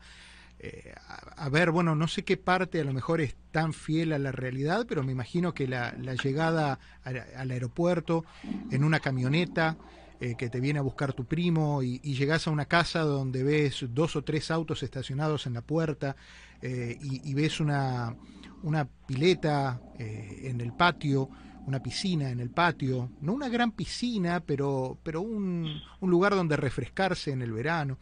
eh, 0.60 0.92
a, 1.36 1.48
ver, 1.48 1.70
bueno, 1.70 1.94
no 1.94 2.08
sé 2.08 2.24
qué 2.24 2.36
parte 2.36 2.80
a 2.80 2.84
lo 2.84 2.92
mejor 2.92 3.20
es 3.20 3.36
tan 3.52 3.72
fiel 3.72 4.12
a 4.12 4.18
la 4.18 4.32
realidad, 4.32 4.86
pero 4.88 5.04
me 5.04 5.12
imagino 5.12 5.54
que 5.54 5.68
la, 5.68 5.92
llegada 6.22 6.80
al 7.04 7.50
aeropuerto 7.50 8.24
en 8.70 8.82
una 8.82 9.00
camioneta, 9.00 9.76
eh, 10.20 10.34
que 10.36 10.48
te 10.48 10.58
viene 10.58 10.80
a 10.80 10.82
buscar 10.82 11.12
tu 11.12 11.26
primo 11.26 11.82
y, 11.82 11.98
llegás 12.00 12.48
a 12.48 12.50
una 12.50 12.64
casa 12.64 13.00
donde 13.00 13.44
ves 13.44 13.84
dos 13.90 14.16
o 14.16 14.22
tres 14.22 14.50
autos 14.50 14.82
estacionados 14.82 15.46
en 15.46 15.54
la 15.54 15.62
puerta 15.62 16.16
eh, 16.60 16.98
y, 17.00 17.30
y 17.30 17.34
ves 17.34 17.60
una, 17.60 18.16
una 18.64 18.84
pileta 19.06 19.80
en 19.98 20.60
el 20.60 20.72
patio, 20.72 21.28
una 21.68 21.80
piscina 21.80 22.30
en 22.30 22.40
el 22.40 22.50
patio, 22.50 23.10
no 23.20 23.32
una 23.32 23.48
gran 23.48 23.72
piscina, 23.72 24.40
pero, 24.40 24.98
pero 25.04 25.20
un, 25.20 25.80
un 26.00 26.10
lugar 26.10 26.34
donde 26.34 26.56
refrescarse 26.56 27.30
en 27.30 27.42
el 27.42 27.52
verano. 27.52 27.98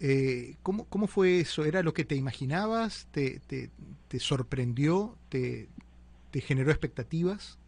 Eh, 0.00 0.56
¿cómo, 0.62 0.86
¿Cómo 0.88 1.06
fue 1.06 1.40
eso? 1.40 1.64
¿Era 1.64 1.82
lo 1.82 1.94
que 1.94 2.04
te 2.04 2.14
imaginabas? 2.14 3.06
¿Te, 3.10 3.40
te, 3.40 4.18
sorprendió? 4.18 5.16
¿Te, 5.28 5.68
¿Te 6.30 6.40
generó 6.40 6.70
expectativas? 6.70 7.58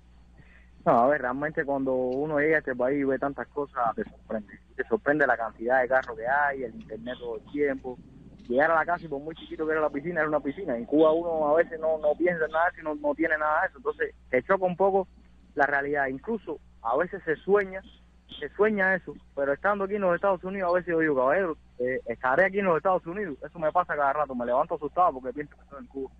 No, 0.84 0.92
a 1.00 1.06
ver, 1.08 1.22
realmente 1.22 1.64
cuando 1.64 1.92
uno 1.94 2.38
llega 2.38 2.56
a 2.56 2.58
este 2.60 2.74
país 2.74 3.00
y 3.00 3.04
ve 3.04 3.18
tantas 3.18 3.46
cosas, 3.48 3.94
te 3.94 4.04
sorprende. 4.04 4.58
Te 4.76 4.84
sorprende 4.84 5.26
la 5.26 5.36
cantidad 5.36 5.82
de 5.82 5.88
carros 5.88 6.16
que 6.16 6.26
hay, 6.26 6.64
el 6.64 6.74
internet 6.74 7.16
todo 7.18 7.36
el 7.36 7.52
tiempo. 7.52 7.98
Llegar 8.48 8.70
a 8.70 8.76
la 8.76 8.86
casa 8.86 9.04
y 9.04 9.08
por 9.08 9.20
muy 9.20 9.34
chiquito 9.34 9.66
que 9.66 9.72
era 9.72 9.80
la 9.80 9.90
piscina, 9.90 10.20
era 10.20 10.28
una 10.28 10.40
piscina. 10.40 10.76
En 10.76 10.86
Cuba 10.86 11.12
uno 11.12 11.48
a 11.48 11.54
veces 11.56 11.78
no, 11.80 11.98
no 11.98 12.14
piensa 12.14 12.44
en 12.46 12.52
nada 12.52 12.72
si 12.74 12.82
no, 12.82 12.94
no 12.94 13.14
tiene 13.14 13.36
nada 13.36 13.62
de 13.62 13.68
eso. 13.68 13.78
Entonces 13.78 14.14
te 14.30 14.42
choca 14.42 14.64
un 14.64 14.76
poco 14.76 15.06
la 15.54 15.66
realidad. 15.66 16.06
Incluso 16.06 16.58
a 16.82 16.96
veces 16.96 17.22
se 17.24 17.36
sueña, 17.36 17.82
se 18.38 18.48
sueña 18.50 18.94
eso, 18.94 19.14
pero 19.34 19.52
estando 19.52 19.84
aquí 19.84 19.94
en 19.94 20.02
los 20.02 20.14
Estados 20.14 20.42
Unidos, 20.44 20.70
a 20.70 20.74
veces 20.74 20.92
yo 20.92 21.00
digo, 21.00 21.16
caballero, 21.16 21.56
eh, 21.78 22.00
estaré 22.06 22.46
aquí 22.46 22.58
en 22.58 22.66
los 22.66 22.76
Estados 22.76 23.06
Unidos. 23.06 23.36
Eso 23.44 23.58
me 23.58 23.72
pasa 23.72 23.96
cada 23.96 24.12
rato, 24.12 24.34
me 24.34 24.46
levanto 24.46 24.74
asustado 24.74 25.14
porque 25.14 25.32
pienso 25.32 25.56
que 25.56 25.62
estoy 25.62 25.78
en 25.80 25.86
Cuba. 25.86 26.10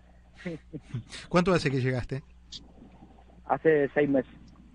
¿Cuánto 1.29 1.53
hace 1.53 1.71
que 1.71 1.81
llegaste? 1.81 2.23
Hace 3.47 3.89
seis 3.95 4.09
meses. 4.09 4.33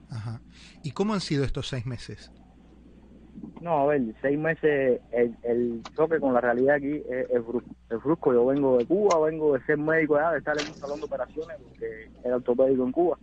Ajá. 0.09 0.39
¿Y 0.83 0.91
cómo 0.91 1.13
han 1.13 1.21
sido 1.21 1.43
estos 1.43 1.67
seis 1.67 1.85
meses? 1.85 2.31
No, 3.61 3.79
a 3.79 3.85
ver, 3.87 4.01
seis 4.21 4.37
meses, 4.37 5.01
el, 5.11 5.35
el 5.43 5.81
choque 5.95 6.19
con 6.19 6.33
la 6.33 6.41
realidad 6.41 6.75
aquí 6.75 7.01
es, 7.09 7.29
es 7.29 7.45
brusco. 7.45 7.69
Es 7.89 8.03
brusco. 8.03 8.33
Yo 8.33 8.45
vengo 8.45 8.77
de 8.77 8.85
Cuba, 8.85 9.19
vengo 9.25 9.53
de 9.53 9.63
ser 9.65 9.77
médico 9.77 10.17
allá, 10.17 10.31
de 10.31 10.37
estar 10.39 10.59
en 10.59 10.67
un 10.67 10.75
salón 10.75 10.99
de 10.99 11.05
operaciones, 11.05 11.57
porque 11.63 12.09
era 12.23 12.35
ortopédico 12.35 12.83
en 12.83 12.91
Cuba, 12.91 13.17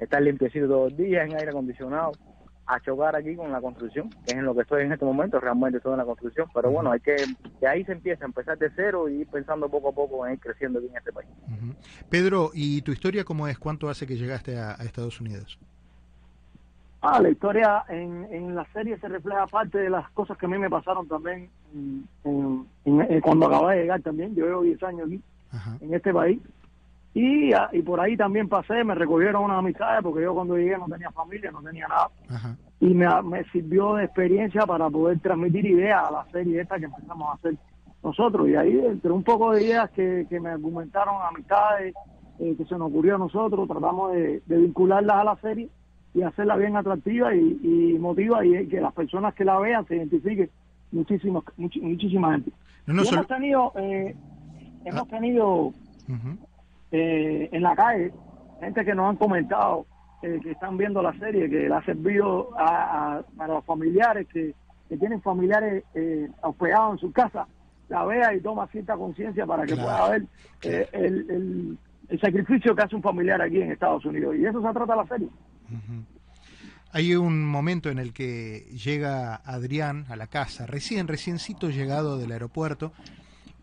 estar 0.00 0.22
limpiecito 0.22 0.66
todos 0.66 0.90
los 0.90 0.98
días, 0.98 1.26
en 1.26 1.36
aire 1.36 1.50
acondicionado, 1.50 2.12
a 2.68 2.80
chocar 2.80 3.14
aquí 3.14 3.36
con 3.36 3.52
la 3.52 3.60
construcción, 3.60 4.10
que 4.24 4.32
es 4.32 4.36
en 4.38 4.44
lo 4.44 4.54
que 4.54 4.62
estoy 4.62 4.82
en 4.82 4.92
este 4.92 5.04
momento, 5.04 5.38
realmente 5.38 5.78
estoy 5.78 5.92
en 5.92 5.98
la 5.98 6.04
construcción. 6.04 6.48
Pero 6.52 6.70
bueno, 6.70 6.90
hay 6.90 7.00
que, 7.00 7.14
de 7.60 7.68
ahí 7.68 7.84
se 7.84 7.92
empieza 7.92 8.24
a 8.24 8.26
empezar 8.26 8.58
de 8.58 8.70
cero 8.74 9.08
y 9.08 9.20
ir 9.20 9.26
pensando 9.28 9.68
poco 9.68 9.90
a 9.90 9.92
poco 9.92 10.26
en 10.26 10.32
ir 10.34 10.40
creciendo 10.40 10.78
aquí 10.80 10.88
en 10.88 10.96
este 10.96 11.12
país. 11.12 11.28
Pedro, 12.08 12.50
¿y 12.54 12.82
tu 12.82 12.90
historia 12.92 13.24
cómo 13.24 13.46
es? 13.46 13.58
¿Cuánto 13.58 13.88
hace 13.88 14.06
que 14.06 14.16
llegaste 14.16 14.58
a, 14.58 14.72
a 14.72 14.84
Estados 14.84 15.20
Unidos? 15.20 15.58
Ah, 17.02 17.20
la 17.20 17.30
historia 17.30 17.84
en, 17.88 18.26
en 18.32 18.54
la 18.56 18.64
serie 18.72 18.98
se 18.98 19.06
refleja 19.06 19.46
parte 19.46 19.78
de 19.78 19.90
las 19.90 20.10
cosas 20.10 20.36
que 20.38 20.46
a 20.46 20.48
mí 20.48 20.58
me 20.58 20.68
pasaron 20.68 21.06
también 21.06 21.48
en- 21.72 22.08
en- 22.24 22.66
en- 22.84 23.00
en- 23.12 23.20
cuando 23.20 23.46
acabé 23.46 23.76
de 23.76 23.82
llegar 23.82 24.02
también. 24.02 24.34
Yo 24.34 24.44
llevo 24.46 24.62
10 24.62 24.82
años 24.82 25.06
aquí 25.06 25.20
Ajá. 25.52 25.76
en 25.80 25.94
este 25.94 26.12
país. 26.12 26.40
Y, 27.18 27.50
y 27.72 27.80
por 27.82 27.98
ahí 27.98 28.14
también 28.14 28.46
pasé, 28.46 28.84
me 28.84 28.94
recogieron 28.94 29.44
unas 29.44 29.60
amistades 29.60 30.02
porque 30.02 30.22
yo 30.22 30.34
cuando 30.34 30.54
llegué 30.58 30.76
no 30.76 30.84
tenía 30.86 31.10
familia, 31.12 31.50
no 31.50 31.62
tenía 31.62 31.88
nada. 31.88 32.10
Ajá. 32.28 32.56
Y 32.78 32.92
me, 32.92 33.06
me 33.22 33.42
sirvió 33.44 33.94
de 33.94 34.04
experiencia 34.04 34.66
para 34.66 34.90
poder 34.90 35.18
transmitir 35.20 35.64
ideas 35.64 36.08
a 36.08 36.12
la 36.12 36.26
serie 36.30 36.60
esta 36.60 36.78
que 36.78 36.84
empezamos 36.84 37.26
a 37.30 37.32
hacer 37.36 37.54
nosotros. 38.04 38.46
Y 38.50 38.54
ahí, 38.54 38.78
entre 38.84 39.10
un 39.12 39.22
poco 39.22 39.52
de 39.52 39.64
ideas 39.64 39.88
que, 39.92 40.26
que 40.28 40.38
me 40.38 40.50
argumentaron 40.50 41.14
amistades, 41.22 41.94
eh, 42.38 42.54
que 42.54 42.64
se 42.66 42.76
nos 42.76 42.90
ocurrió 42.90 43.14
a 43.14 43.18
nosotros, 43.18 43.66
tratamos 43.66 44.12
de, 44.12 44.42
de 44.44 44.58
vincularlas 44.58 45.16
a 45.16 45.24
la 45.24 45.36
serie 45.36 45.70
y 46.12 46.20
hacerla 46.20 46.56
bien 46.56 46.76
atractiva 46.76 47.34
y, 47.34 47.58
y 47.62 47.96
emotiva 47.96 48.44
y 48.44 48.66
que 48.68 48.78
las 48.78 48.92
personas 48.92 49.32
que 49.32 49.46
la 49.46 49.58
vean 49.58 49.86
se 49.86 49.96
identifiquen 49.96 50.50
muchísimas 50.92 51.44
much- 51.56 51.80
muchísima 51.80 52.32
gente. 52.32 52.52
No, 52.86 52.92
no 52.92 53.02
Y 53.02 53.06
solo- 53.06 53.16
hemos 53.22 53.26
tenido 53.28 53.72
eh, 53.76 54.14
hemos 54.84 55.02
Ah. 55.04 55.06
tenido. 55.08 55.72
Eh, 56.96 57.48
en 57.52 57.62
la 57.62 57.74
calle 57.76 58.12
gente 58.60 58.84
que 58.84 58.94
nos 58.94 59.10
han 59.10 59.16
comentado 59.16 59.86
eh, 60.22 60.38
que 60.42 60.52
están 60.52 60.76
viendo 60.78 61.02
la 61.02 61.12
serie 61.18 61.48
que 61.50 61.68
le 61.68 61.74
ha 61.74 61.84
servido 61.84 62.50
a, 62.58 62.68
a- 63.18 63.22
para 63.36 63.54
los 63.54 63.64
familiares 63.64 64.26
que, 64.32 64.54
que 64.88 64.96
tienen 64.96 65.20
familiares 65.20 65.84
eh, 65.94 66.28
hospedados 66.42 66.92
en 66.94 66.98
su 67.06 67.12
casa 67.12 67.46
la 67.88 68.04
vea 68.04 68.34
y 68.34 68.40
toma 68.40 68.66
cierta 68.68 68.96
conciencia 68.96 69.44
para 69.46 69.64
que 69.66 69.74
Claro, 69.74 69.88
pueda 69.88 70.08
ver 70.10 70.22
eh, 70.62 70.88
el, 70.92 71.30
el, 71.30 71.78
el 72.08 72.20
sacrificio 72.20 72.74
que 72.74 72.82
hace 72.82 72.96
un 72.96 73.02
familiar 73.02 73.40
aquí 73.42 73.60
en 73.60 73.70
Estados 73.70 74.04
Unidos. 74.04 74.34
Y 74.36 74.44
eso 74.44 74.60
se 74.60 74.72
trata 74.72 74.96
la 74.96 75.06
serie. 75.06 75.28
Hay 76.92 77.14
un 77.14 77.44
momento 77.46 77.90
en 77.90 77.98
el 77.98 78.12
que 78.12 78.66
llega 78.84 79.36
Adrián 79.36 80.06
a 80.08 80.16
la 80.16 80.26
casa, 80.28 80.66
recién, 80.66 81.08
reciencito 81.08 81.68
llegado 81.70 82.16
del 82.18 82.32
aeropuerto, 82.32 82.92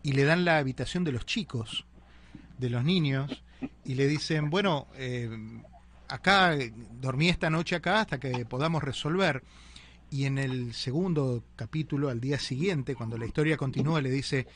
y 0.02 0.12
le 0.12 0.24
dan 0.24 0.44
la 0.44 0.58
habitación 0.58 1.04
de 1.04 1.12
los 1.12 1.26
chicos, 1.26 1.84
de 2.58 2.70
los 2.70 2.84
niños, 2.84 3.42
y 3.84 3.94
le 3.94 4.06
dicen, 4.06 4.50
bueno, 4.50 4.86
eh, 4.96 5.28
acá, 6.08 6.56
dormí 7.00 7.28
esta 7.28 7.50
noche 7.50 7.76
acá 7.76 8.00
hasta 8.00 8.18
que 8.20 8.44
podamos 8.44 8.82
resolver. 8.82 9.42
Y 10.10 10.26
en 10.26 10.38
el 10.38 10.74
segundo 10.74 11.42
capítulo, 11.56 12.08
al 12.08 12.20
día 12.20 12.38
siguiente, 12.38 12.94
cuando 12.94 13.18
la 13.18 13.26
historia 13.26 13.56
continúa, 13.56 14.00
le 14.00 14.10
dice, 14.10 14.46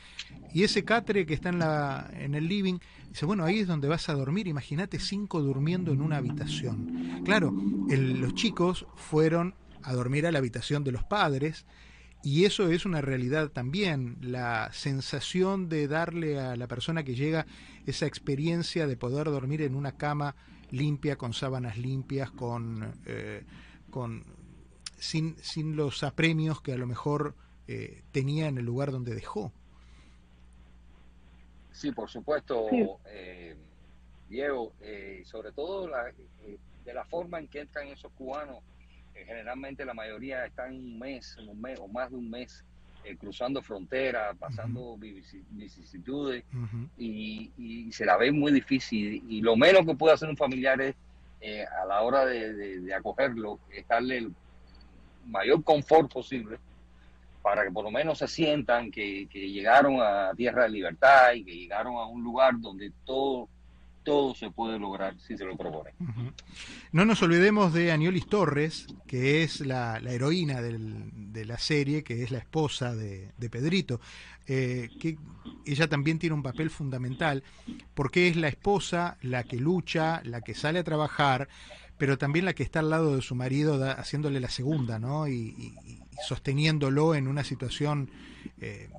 y 0.53 0.63
ese 0.63 0.85
catre 0.85 1.25
que 1.25 1.33
está 1.33 1.49
en, 1.49 1.59
la, 1.59 2.09
en 2.13 2.33
el 2.33 2.47
living, 2.47 2.77
dice, 3.09 3.25
bueno, 3.25 3.43
ahí 3.43 3.59
es 3.59 3.67
donde 3.67 3.89
vas 3.89 4.07
a 4.07 4.13
dormir, 4.13 4.47
imagínate 4.47 4.99
cinco 4.99 5.41
durmiendo 5.41 5.91
en 5.91 6.01
una 6.01 6.17
habitación. 6.17 7.21
Claro, 7.25 7.53
el- 7.89 8.21
los 8.21 8.35
chicos 8.35 8.85
fueron 8.95 9.53
a 9.83 9.91
dormir 9.93 10.27
a 10.27 10.31
la 10.31 10.39
habitación 10.39 10.83
de 10.85 10.93
los 10.93 11.03
padres, 11.03 11.65
y 12.23 12.45
eso 12.45 12.69
es 12.69 12.85
una 12.85 13.01
realidad 13.01 13.49
también, 13.49 14.17
la 14.21 14.71
sensación 14.73 15.69
de 15.69 15.87
darle 15.87 16.39
a 16.39 16.55
la 16.55 16.67
persona 16.67 17.03
que 17.03 17.15
llega 17.15 17.45
esa 17.85 18.05
experiencia 18.05 18.87
de 18.87 18.97
poder 18.97 19.25
dormir 19.27 19.61
en 19.61 19.75
una 19.75 19.93
cama 19.93 20.35
limpia, 20.71 21.15
con 21.17 21.33
sábanas 21.33 21.77
limpias, 21.77 22.29
con, 22.31 22.93
eh, 23.05 23.43
con 23.89 24.23
sin, 24.97 25.37
sin 25.41 25.75
los 25.75 26.03
apremios 26.03 26.61
que 26.61 26.73
a 26.73 26.77
lo 26.77 26.87
mejor 26.87 27.35
eh, 27.67 28.03
tenía 28.11 28.47
en 28.47 28.57
el 28.57 28.65
lugar 28.65 28.91
donde 28.91 29.15
dejó. 29.15 29.51
Sí, 31.71 31.91
por 31.91 32.09
supuesto, 32.09 32.65
Sí. 32.69 32.87
eh, 33.05 33.55
Diego, 34.27 34.73
eh, 34.81 35.23
sobre 35.25 35.51
todo 35.53 35.87
la- 35.87 36.09
eh, 36.09 36.57
de 36.83 36.93
la 36.93 37.05
forma 37.05 37.39
en 37.39 37.47
que 37.47 37.61
entran 37.61 37.87
esos 37.87 38.11
cubanos, 38.13 38.59
generalmente 39.25 39.85
la 39.85 39.93
mayoría 39.93 40.45
están 40.45 40.73
un 40.75 40.99
mes, 40.99 41.37
un 41.37 41.59
mes 41.61 41.79
o 41.79 41.87
más 41.87 42.09
de 42.09 42.17
un 42.17 42.29
mes 42.29 42.63
eh, 43.03 43.15
cruzando 43.15 43.61
fronteras, 43.61 44.35
pasando 44.37 44.97
vici- 44.97 45.43
vicisitudes 45.51 46.43
y, 46.97 47.51
y 47.57 47.91
se 47.91 48.05
la 48.05 48.17
ve 48.17 48.31
muy 48.31 48.51
difícil 48.51 49.23
y 49.29 49.41
lo 49.41 49.55
menos 49.55 49.85
que 49.85 49.95
puede 49.95 50.13
hacer 50.13 50.27
un 50.29 50.35
familiar 50.37 50.81
es 50.81 50.95
eh, 51.41 51.63
a 51.81 51.85
la 51.85 52.01
hora 52.01 52.25
de, 52.25 52.53
de- 52.53 52.79
de 52.81 52.93
acogerlo, 52.93 53.59
es 53.71 53.87
darle 53.87 54.17
el 54.17 54.33
mayor 55.25 55.63
confort 55.63 56.11
posible 56.11 56.57
para 57.41 57.63
que 57.63 57.71
por 57.71 57.83
lo 57.85 57.91
menos 57.91 58.17
se 58.17 58.27
sientan 58.27 58.91
que, 58.91 59.27
que 59.31 59.49
llegaron 59.49 60.01
a 60.01 60.31
tierra 60.35 60.63
de 60.63 60.69
libertad 60.69 61.31
y 61.33 61.43
que 61.45 61.55
llegaron 61.55 61.95
a 61.95 62.05
un 62.05 62.21
lugar 62.21 62.59
donde 62.59 62.91
todo, 63.05 63.47
todo 64.09 64.33
se 64.33 64.49
puede 64.49 64.79
lograr 64.79 65.15
si 65.19 65.37
se 65.37 65.45
lo 65.45 65.55
proponen. 65.55 65.93
Ujú. 65.99 66.31
No 66.91 67.05
nos 67.05 67.21
olvidemos 67.21 67.73
de 67.73 67.91
Aniolis 67.91 68.27
Torres, 68.27 68.87
que 69.05 69.43
es 69.43 69.61
la, 69.61 69.97
heroína 69.99 70.61
de 70.61 71.45
la 71.45 71.59
serie, 71.59 72.03
que 72.03 72.23
es 72.23 72.31
la 72.31 72.39
esposa 72.39 72.95
de, 72.95 73.31
Pedrito, 73.51 74.01
eh, 74.47 74.89
que 74.99 75.17
ella 75.65 75.87
también 75.87 76.17
tiene 76.17 76.33
un 76.33 76.41
papel 76.41 76.71
fundamental, 76.71 77.43
porque 77.93 78.27
es 78.27 78.35
la 78.35 78.47
esposa 78.47 79.17
la 79.21 79.43
que 79.43 79.57
lucha, 79.57 80.21
la 80.25 80.41
que 80.41 80.55
sale 80.55 80.79
a 80.79 80.83
trabajar, 80.83 81.47
pero 81.99 82.17
también 82.17 82.45
la 82.45 82.53
que 82.53 82.63
está 82.63 82.79
al 82.79 82.89
lado 82.89 83.15
de 83.15 83.21
su 83.21 83.35
marido 83.35 83.83
haciéndole 83.91 84.39
la 84.39 84.49
segunda, 84.49 84.97
¿no? 84.97 85.27
Y, 85.27 85.33
y- 85.33 85.73
y 85.85 85.99
sosteniéndolo 86.27 87.13
en 87.13 87.27
una 87.27 87.43
situación 87.43 88.09
eh, 88.59 88.89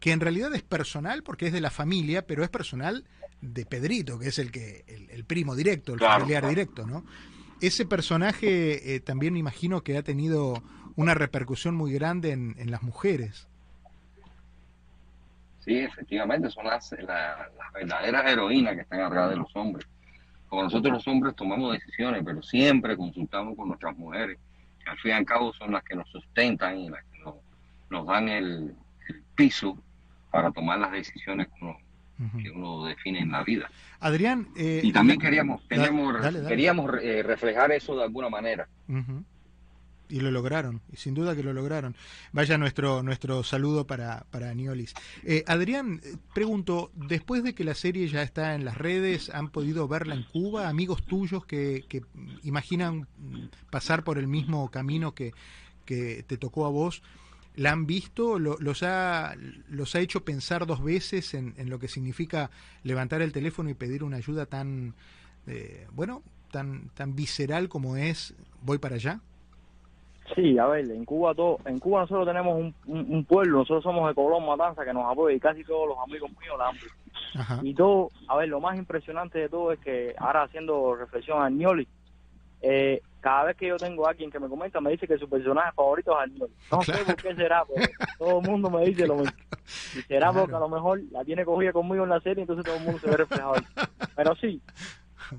que 0.00 0.10
en 0.10 0.18
realidad 0.20 0.52
es 0.54 0.62
personal 0.62 1.22
porque 1.22 1.46
es 1.46 1.52
de 1.52 1.60
la 1.60 1.70
familia, 1.70 2.26
pero 2.26 2.42
es 2.42 2.50
personal 2.50 3.04
de 3.42 3.66
Pedrito, 3.66 4.18
que 4.18 4.28
es 4.28 4.38
el 4.38 4.50
que 4.50 4.84
el, 4.88 5.10
el 5.10 5.24
primo 5.24 5.54
directo, 5.54 5.92
el 5.92 5.98
Claro, 5.98 6.20
familiar 6.20 6.42
claro. 6.42 6.48
directo, 6.48 6.86
¿no? 6.86 7.04
Ese 7.60 7.84
personaje 7.86 8.94
eh, 8.94 9.00
también 9.00 9.36
imagino 9.36 9.82
que 9.82 9.96
ha 9.98 10.02
tenido 10.02 10.62
una 10.96 11.14
repercusión 11.14 11.74
muy 11.76 11.92
grande 11.92 12.32
en, 12.32 12.54
en 12.58 12.70
las 12.70 12.82
mujeres. 12.82 13.48
Sí, 15.60 15.78
efectivamente, 15.78 16.50
son 16.50 16.66
las, 16.66 16.90
la- 16.92 17.48
las 17.56 17.72
verdaderas 17.72 18.26
heroínas 18.26 18.74
que 18.74 18.80
están 18.82 19.00
arriba 19.00 19.28
de 19.28 19.36
los 19.36 19.54
hombres. 19.54 19.86
Como 20.48 20.64
nosotros 20.64 20.92
los 20.94 21.06
hombres 21.08 21.36
tomamos 21.36 21.72
decisiones, 21.72 22.22
pero 22.24 22.42
siempre 22.42 22.96
consultamos 22.96 23.56
con 23.56 23.68
nuestras 23.68 23.96
mujeres, 23.96 24.38
que 24.84 24.90
al 24.90 24.98
fin 24.98 25.12
y 25.12 25.14
al 25.14 25.24
cabo 25.24 25.52
son 25.54 25.72
las 25.72 25.84
que 25.84 25.94
nos 25.94 26.08
sustentan 26.10 26.78
y 26.78 26.88
las 26.90 27.04
que 27.04 27.18
nos, 27.20 27.36
nos 27.90 28.06
dan 28.06 28.28
el, 28.28 28.74
el 29.08 29.22
piso 29.36 29.78
para 30.30 30.50
tomar 30.50 30.78
las 30.80 30.92
decisiones 30.92 31.46
que 31.48 31.64
uno, 31.64 31.76
Que 32.42 32.50
uno 32.50 32.84
define 32.84 33.20
en 33.20 33.30
la 33.32 33.42
vida. 33.42 33.70
Adrián, 34.00 34.48
eh, 34.56 34.80
Y 34.84 34.92
también 34.92 35.18
queríamos, 35.18 35.62
da- 35.62 35.68
queríamos, 35.68 36.14
dale, 36.20 36.38
dale. 36.38 36.48
queríamos 36.48 36.90
eh, 37.02 37.22
reflejar 37.22 37.72
eso 37.72 37.96
de 37.96 38.04
alguna 38.04 38.28
manera. 38.28 38.68
Y 40.08 40.20
lo 40.20 40.30
lograron, 40.30 40.82
y 40.92 40.96
sin 40.96 41.14
duda 41.14 41.34
que 41.34 41.42
lo 41.42 41.54
lograron. 41.54 41.96
Vaya 42.32 42.58
nuestro, 42.58 43.02
nuestro 43.02 43.42
saludo 43.44 43.86
para, 43.86 44.26
para 44.30 44.50
Aniolis. 44.50 44.92
Eh, 45.24 45.42
Adrián, 45.46 46.02
eh, 46.04 46.16
pregunto, 46.34 46.90
después 46.94 47.42
de 47.42 47.54
que 47.54 47.64
la 47.64 47.74
serie 47.74 48.06
ya 48.08 48.20
está 48.22 48.54
en 48.54 48.66
las 48.66 48.76
redes, 48.76 49.30
¿han 49.30 49.48
podido 49.48 49.88
verla 49.88 50.14
en 50.14 50.24
Cuba? 50.24 50.68
¿Amigos 50.68 51.02
tuyos 51.04 51.46
que, 51.46 51.86
que 51.88 52.02
imaginan 52.42 53.08
pasar 53.70 54.04
por 54.04 54.18
el 54.18 54.26
mismo 54.28 54.70
camino 54.70 55.14
que, 55.14 55.32
que 55.86 56.22
te 56.26 56.36
tocó 56.36 56.66
a 56.66 56.70
vos? 56.70 57.02
¿La 57.54 57.72
han 57.72 57.86
visto? 57.86 58.38
¿Los 58.38 58.82
ha, 58.82 59.34
los 59.68 59.94
ha 59.94 60.00
hecho 60.00 60.24
pensar 60.24 60.66
dos 60.66 60.82
veces 60.82 61.34
en, 61.34 61.54
en 61.58 61.68
lo 61.68 61.78
que 61.78 61.88
significa 61.88 62.50
levantar 62.82 63.20
el 63.20 63.32
teléfono 63.32 63.68
y 63.68 63.74
pedir 63.74 64.04
una 64.04 64.16
ayuda 64.16 64.46
tan, 64.46 64.94
eh, 65.46 65.86
bueno, 65.92 66.22
tan, 66.50 66.88
tan 66.94 67.14
visceral 67.14 67.68
como 67.68 67.96
es 67.96 68.34
voy 68.62 68.78
para 68.78 68.94
allá? 68.94 69.20
Sí, 70.34 70.56
a 70.56 70.66
ver, 70.66 70.90
en 70.90 71.04
Cuba 71.04 71.34
todo, 71.34 71.58
en 71.66 71.78
Cuba 71.78 72.02
nosotros 72.02 72.26
tenemos 72.26 72.58
un, 72.58 72.74
un, 72.86 73.24
pueblo, 73.24 73.58
nosotros 73.58 73.82
somos 73.82 74.08
de 74.08 74.14
Colón 74.14 74.46
Matanza 74.46 74.84
que 74.84 74.92
nos 74.94 75.10
apoya 75.10 75.36
y 75.36 75.40
casi 75.40 75.64
todos 75.64 75.88
los 75.88 75.98
amigos 75.98 76.30
míos 76.40 76.54
la 76.58 76.68
han 76.68 76.74
visto. 76.74 77.62
Y 77.62 77.74
todo, 77.74 78.08
a 78.28 78.36
ver, 78.36 78.48
lo 78.48 78.60
más 78.60 78.78
impresionante 78.78 79.40
de 79.40 79.48
todo 79.48 79.72
es 79.72 79.80
que 79.80 80.14
ahora 80.18 80.44
haciendo 80.44 80.94
reflexión 80.94 81.42
a 81.42 81.50
Nioli, 81.50 81.86
eh, 82.62 83.02
cada 83.22 83.44
vez 83.44 83.56
que 83.56 83.68
yo 83.68 83.76
tengo 83.76 84.06
a 84.06 84.10
alguien 84.10 84.30
que 84.30 84.38
me 84.38 84.48
comenta 84.48 84.80
me 84.80 84.90
dice 84.90 85.06
que 85.06 85.16
su 85.16 85.28
personaje 85.28 85.72
favorito 85.74 86.20
es 86.20 86.32
Nioli. 86.32 86.52
No 86.70 86.82
sé 86.82 86.92
por 87.04 87.16
qué 87.16 87.34
será, 87.34 87.64
pero 87.64 87.86
todo 88.18 88.40
el 88.40 88.50
mundo 88.50 88.68
me 88.68 88.84
dice 88.84 89.06
lo 89.06 89.16
mismo. 89.16 89.32
Y 89.96 90.02
será 90.02 90.32
porque 90.32 90.54
a 90.54 90.58
lo 90.58 90.68
mejor 90.68 91.00
la 91.10 91.24
tiene 91.24 91.44
cogida 91.44 91.72
conmigo 91.72 92.04
en 92.04 92.10
la 92.10 92.20
serie, 92.20 92.42
entonces 92.42 92.64
todo 92.64 92.76
el 92.76 92.82
mundo 92.82 92.98
se 92.98 93.08
ve 93.08 93.16
reflejado. 93.16 93.54
Pero 94.16 94.34
sí, 94.36 94.60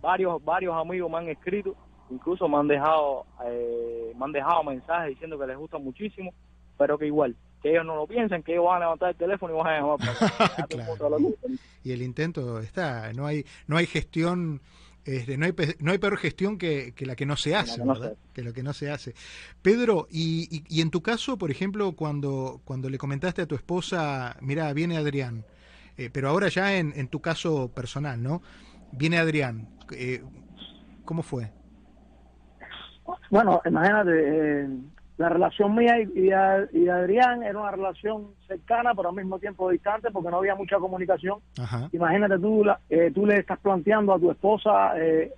varios 0.02 0.44
varios 0.44 0.75
amigos 0.75 1.12
me 1.12 1.18
han 1.18 1.30
escrito 1.30 1.75
incluso 2.10 2.48
me 2.48 2.58
han 2.58 2.68
dejado 2.68 3.25
eh, 3.46 4.13
me 4.18 4.25
han 4.25 4.32
dejado 4.32 4.63
mensajes 4.63 5.10
diciendo 5.10 5.38
que 5.38 5.48
les 5.48 5.58
gusta 5.58 5.78
muchísimo 5.78 6.34
pero 6.78 6.98
que 6.98 7.08
igual 7.08 7.36
que 7.62 7.72
ellos 7.72 7.86
no 7.86 7.96
lo 7.96 8.08
piensen 8.08 8.44
que 8.44 8.54
ellos 8.54 8.66
van 8.66 8.78
a 8.78 8.86
levantar 8.86 9.10
el 9.10 9.16
teléfono 9.16 9.54
y 9.54 9.58
van 9.58 9.68
a 9.68 9.80
llamar 9.80 9.98
para 9.98 11.18
y 11.84 11.92
el 11.92 12.02
intento 12.02 12.60
está 12.60 13.12
no 13.13 13.25
hay 13.25 13.46
no 13.68 13.78
hay 13.78 13.86
gestión 13.86 14.62
este, 15.06 15.38
no, 15.38 15.46
hay, 15.46 15.54
no 15.80 15.92
hay 15.92 15.98
peor 15.98 16.18
gestión 16.18 16.58
que, 16.58 16.94
que 16.96 17.06
la 17.06 17.16
que 17.16 17.26
no 17.26 17.36
se 17.36 17.56
hace, 17.56 17.82
que 17.82 17.88
¿verdad? 17.88 18.16
Que 18.34 18.42
lo 18.42 18.54
que 18.54 18.64
no 18.64 18.74
se 18.74 18.90
hace. 18.90 19.14
Pedro, 19.62 20.08
y, 20.10 20.48
y, 20.50 20.64
y, 20.70 20.82
en 20.82 20.92
tu 20.92 21.02
caso, 21.02 21.38
por 21.38 21.52
ejemplo, 21.52 21.94
cuando, 21.94 22.62
cuando 22.64 22.90
le 22.90 22.98
comentaste 22.98 23.42
a 23.42 23.46
tu 23.46 23.56
esposa, 23.56 24.38
mira, 24.42 24.72
viene 24.74 24.98
Adrián, 24.98 25.46
eh, 25.98 26.10
pero 26.12 26.30
ahora 26.30 26.48
ya 26.48 26.78
en, 26.78 26.94
en 26.96 27.08
tu 27.08 27.20
caso 27.22 27.70
personal, 27.70 28.22
¿no? 28.24 28.42
Viene 28.92 29.18
Adrián, 29.18 29.68
eh, 29.92 30.24
¿cómo 31.04 31.22
fue? 31.22 31.52
Bueno, 33.30 33.62
imagínate, 33.66 34.12
eh, 34.12 34.68
la 35.24 35.30
relación 35.30 35.74
mía 35.74 36.01
y, 36.01 36.03
y, 36.20 36.84
y, 36.84 36.89
Adrián 36.89 37.44
era 37.44 37.58
una 37.58 37.72
relación 37.72 38.27
cercana, 38.46 38.94
pero 38.94 39.10
al 39.10 39.15
mismo 39.15 39.39
tiempo 39.39 39.70
distante, 39.70 40.12
porque 40.12 40.30
no 40.30 40.38
había 40.38 40.53
mucha 40.53 40.77
comunicación. 40.80 41.39
Ajá. 41.58 41.88
Imagínate 41.94 42.38
tú, 42.39 42.65
la, 42.65 42.77
eh, 42.89 43.10
tú 43.15 43.25
le 43.25 43.38
estás 43.38 43.58
planteando 43.60 44.13
a 44.13 44.20
tu 44.20 44.30
esposa 44.32 45.00
eh, 45.00 45.32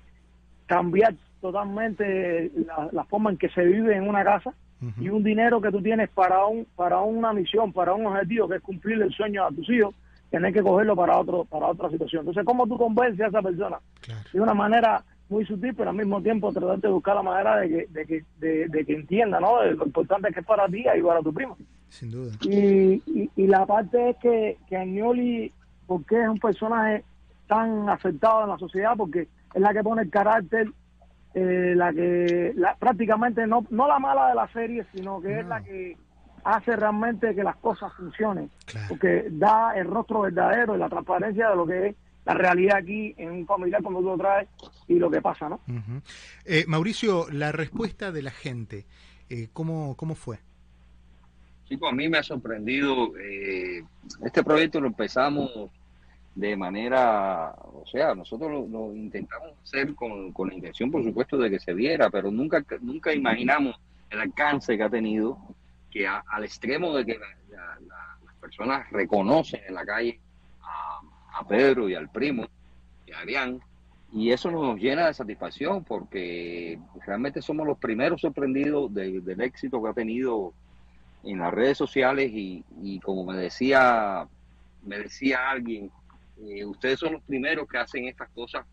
cambiar 0.65 1.13
totalmente 1.39 2.51
la, 2.65 2.89
la, 2.92 3.04
forma 3.04 3.30
en 3.30 3.38
que 3.38 3.50
se 3.50 3.63
vive 3.63 3.96
en 3.96 4.10
una 4.10 4.24
casa 4.24 4.56
uh 4.82 4.86
-huh. 4.86 5.04
y 5.04 5.10
un 5.10 5.24
dinero 5.24 5.62
que 5.62 5.70
tú 5.70 5.80
tienes 5.84 6.10
para 6.10 6.44
un 6.48 6.65
para 6.75 7.01
una 7.01 7.32
misión, 7.32 7.72
para 7.72 7.94
un 7.94 8.08
objetivo 8.08 8.50
que 8.50 8.56
es 8.56 8.63
cumplir 8.63 9.00
el 9.04 9.12
sueño 9.12 9.46
a 9.46 9.51
tus 9.51 9.70
hijos, 9.70 9.94
tener 10.32 10.51
que 10.51 10.63
cogerlo 10.63 10.96
para 10.96 11.20
otro 11.20 11.46
para 11.46 11.68
otra 11.68 11.92
situación. 11.92 12.22
Entonces, 12.22 12.44
¿cómo 12.44 12.65
tú 12.65 12.75
convences 12.75 13.22
a 13.22 13.27
esa 13.27 13.42
persona? 13.44 13.77
Claro. 14.01 14.30
De 14.34 14.42
una 14.42 14.56
manera 14.56 15.04
muy 15.29 15.46
sutil, 15.46 15.74
pero 15.75 15.89
al 15.89 15.96
mismo 15.96 16.22
tiempo 16.22 16.51
tratar 16.51 16.79
de 16.79 16.88
buscar 16.88 17.15
la 17.15 17.24
manera 17.24 17.58
de 17.58 17.70
que, 17.70 17.88
de 17.89 18.05
que, 18.05 18.24
de, 18.39 18.67
de 18.67 18.86
que 18.86 18.94
entienda, 18.94 19.39
¿no? 19.39 19.62
De 19.62 19.74
lo 19.74 19.86
importante 19.86 20.32
que 20.32 20.41
es 20.41 20.46
para 20.46 20.67
ti 20.67 20.86
y 20.96 21.01
para 21.01 21.22
tu 21.22 21.34
primo. 21.34 21.58
Sin 21.89 22.12
duda. 22.12 22.34
Y, 22.41 23.01
y, 23.05 23.29
y, 23.36 23.48
la 23.48 23.65
parte 23.65 24.12
es 24.12 24.17
que, 24.17 24.58
que 24.67 24.77
Agnoli, 24.77 25.51
porque 25.88 26.22
es 26.22 26.27
un 26.27 26.39
personaje 26.39 27.03
tan 27.48 27.89
aceptado 27.89 28.44
en 28.44 28.50
la 28.50 28.57
sociedad, 28.57 28.94
porque 28.98 29.27
es 29.53 29.61
la 29.61 29.74
que 29.74 29.83
pone 29.83 30.03
el 30.03 30.09
carácter, 30.09 30.68
eh, 31.33 31.74
la 31.75 31.92
que 31.92 32.53
la, 32.55 32.75
prácticamente 32.75 33.48
no, 33.48 33.66
no 33.70 33.88
la 33.88 34.00
mala 34.00 34.29
de 34.29 34.35
la 34.35 34.48
serie, 34.50 34.85
sino 34.94 35.22
que 35.22 35.29
no. 35.29 35.40
es 35.40 35.48
la 35.48 35.61
que 35.61 35.98
hace 36.44 36.75
realmente 36.75 37.33
que 37.33 37.44
las 37.44 37.55
cosas 37.55 37.92
funcionen, 37.94 38.51
claro. 38.66 38.88
porque 38.90 39.27
da 39.31 39.75
el 39.75 39.88
rostro 39.88 40.22
verdadero 40.22 40.75
y 40.75 40.79
la 40.79 40.90
transparencia 40.90 41.50
de 41.50 41.55
lo 41.55 41.66
que 41.66 41.88
es 41.88 41.96
la 42.25 42.33
realidad 42.33 42.77
aquí 42.77 43.14
en 43.18 43.31
un 43.31 43.46
familiar 43.46 43.81
como 43.83 44.00
tú 44.00 44.07
lo 44.07 44.18
traes 44.18 44.50
y 44.88 44.96
lo 44.96 45.09
que 45.09 45.22
pasa, 45.22 45.48
¿no? 45.48 45.61
Uh 45.68 45.74
-huh. 45.74 46.01
eh, 46.46 46.66
Mauricio, 46.68 47.27
la 47.31 47.51
respuesta 47.51 48.11
de 48.11 48.22
la 48.24 48.31
gente, 48.31 48.85
eh, 49.29 49.50
¿cómo, 49.53 49.96
¿cómo 49.96 50.16
fue? 50.16 50.40
Sí, 51.68 51.77
pues 51.77 51.92
a 51.92 51.96
mí 51.96 52.07
me 52.09 52.18
ha 52.20 52.24
sorprendido. 52.24 53.18
Eh, 53.18 53.83
este 54.24 54.44
proyecto 54.44 54.79
lo 54.79 54.88
empezamos 54.88 55.51
de 56.35 56.55
manera, 56.57 57.55
o 57.61 57.83
sea, 57.85 58.14
nosotros 58.14 58.51
lo, 58.51 58.68
lo 58.68 58.96
intentamos 58.96 59.53
hacer 59.64 59.96
con, 59.96 60.33
con, 60.33 60.50
la 60.50 60.55
intención, 60.55 60.92
por 60.92 61.03
supuesto, 61.03 61.38
de 61.38 61.50
que 61.50 61.59
se 61.59 61.74
viera, 61.74 62.09
pero 62.09 62.29
nunca, 62.29 62.64
nunca 62.81 63.14
imaginamos 63.14 63.79
el 64.09 64.20
alcance 64.20 64.75
que 64.75 64.83
ha 64.83 64.90
tenido, 64.90 65.38
que 65.90 66.05
a, 66.05 66.24
al 66.27 66.44
extremo 66.44 66.94
de 66.94 67.05
que 67.05 67.18
la, 67.18 67.27
la, 67.50 67.79
la, 67.88 68.18
las 68.25 68.35
personas 68.35 68.92
reconocen 68.92 69.61
en 69.66 69.75
la 69.75 69.85
calle 69.85 70.20
a, 71.36 71.48
Pedro 71.48 71.90
y 71.90 71.96
al 71.96 72.10
primo 72.10 72.48
y 73.06 73.12
a 73.12 73.20
Adrián, 73.20 73.62
y 74.14 74.32
eso 74.32 74.50
nos 74.50 74.80
llena 74.80 75.08
de 75.08 75.14
satisfacción 75.14 75.84
porque 75.84 76.80
realmente 77.06 77.42
somos 77.42 77.68
los 77.68 77.78
primeros 77.78 78.22
sorprendidos 78.22 78.94
de, 78.94 79.20
del 79.22 79.42
éxito 79.42 79.82
que 79.84 79.90
ha 79.90 79.94
tenido 79.94 80.54
en 81.24 81.40
las 81.40 81.54
redes 81.54 81.78
sociales 81.78 82.32
y, 82.32 82.64
y 82.82 83.00
como 83.00 83.26
me 83.26 83.36
decía 83.38 84.28
me 84.84 85.00
decía 85.00 85.50
alguien 85.50 85.92
eh, 86.48 86.64
ustedes 86.64 87.00
son 87.00 87.14
los 87.14 87.24
primeros 87.24 87.68
que 87.68 87.78
hacen 87.78 88.08
estas 88.08 88.30
cosas 88.30 88.66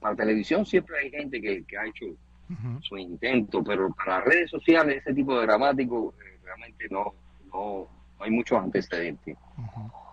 para 0.00 0.16
televisión 0.16 0.64
siempre 0.64 0.98
hay 0.98 1.10
gente 1.10 1.40
que, 1.40 1.64
que 1.64 1.78
ha 1.78 1.86
hecho 1.86 2.06
uh 2.06 2.16
-huh. 2.48 2.82
su 2.82 2.96
intento 2.96 3.62
pero 3.62 3.92
para 3.92 4.18
las 4.18 4.24
redes 4.24 4.50
sociales 4.50 5.02
ese 5.02 5.14
tipo 5.14 5.38
de 5.38 5.46
dramático 5.46 6.14
eh, 6.18 6.38
realmente 6.42 6.88
no, 6.90 7.12
no, 7.52 7.86
no 8.18 8.24
hay 8.24 8.30
muchos 8.30 8.58
antecedentes 8.58 9.36
uh 9.58 9.62
-huh. 9.62 10.07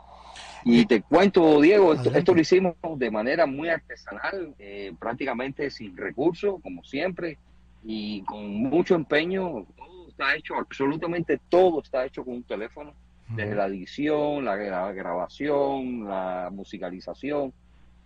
Y 0.68 0.88
te 0.88 1.04
cuento, 1.04 1.62
Diego, 1.62 1.94
esto, 1.94 2.10
esto, 2.10 2.34
lo 2.34 2.42
hicimos 2.42 2.76
de 2.98 3.12
manera 3.12 3.46
muy 3.46 3.70
artesanal, 3.70 4.56
eh, 4.58 4.94
prácticamente 4.98 5.70
sin 5.70 5.96
recursos, 5.96 6.60
como 6.64 6.84
siempre, 6.84 7.38
y 7.84 8.24
con 8.24 8.52
mucho 8.64 8.96
empeño. 8.96 9.68
Todo 9.78 10.08
está 10.10 10.36
hecho, 10.36 10.56
absolutamente 10.56 11.40
todo 11.50 11.84
está 11.84 12.04
hecho 12.04 12.26
con 12.26 12.38
un 12.38 12.44
teléfono, 12.44 12.94
desde 13.30 13.54
la 13.54 13.68
edición, 13.68 14.44
la, 14.44 14.56
la 14.56 14.92
grabación, 14.92 16.06
la 16.06 16.50
musicalización, 16.52 17.54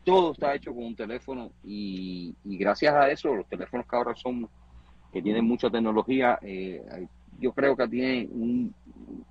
todo 0.03 0.33
está 0.33 0.53
hecho 0.53 0.73
con 0.73 0.83
un 0.83 0.95
teléfono 0.95 1.51
y, 1.63 2.35
y, 2.43 2.57
gracias 2.57 2.93
a 2.93 3.09
eso 3.09 3.35
los 3.35 3.47
teléfonos 3.47 3.85
que 3.85 3.95
ahora 3.95 4.15
son, 4.15 4.49
que 5.13 5.21
tienen 5.21 5.45
mucha 5.45 5.69
tecnología, 5.69 6.39
eh, 6.41 7.07
yo 7.39 7.53
creo 7.53 7.75
que 7.75 7.87
tiene 7.87 8.27
un, 8.31 8.73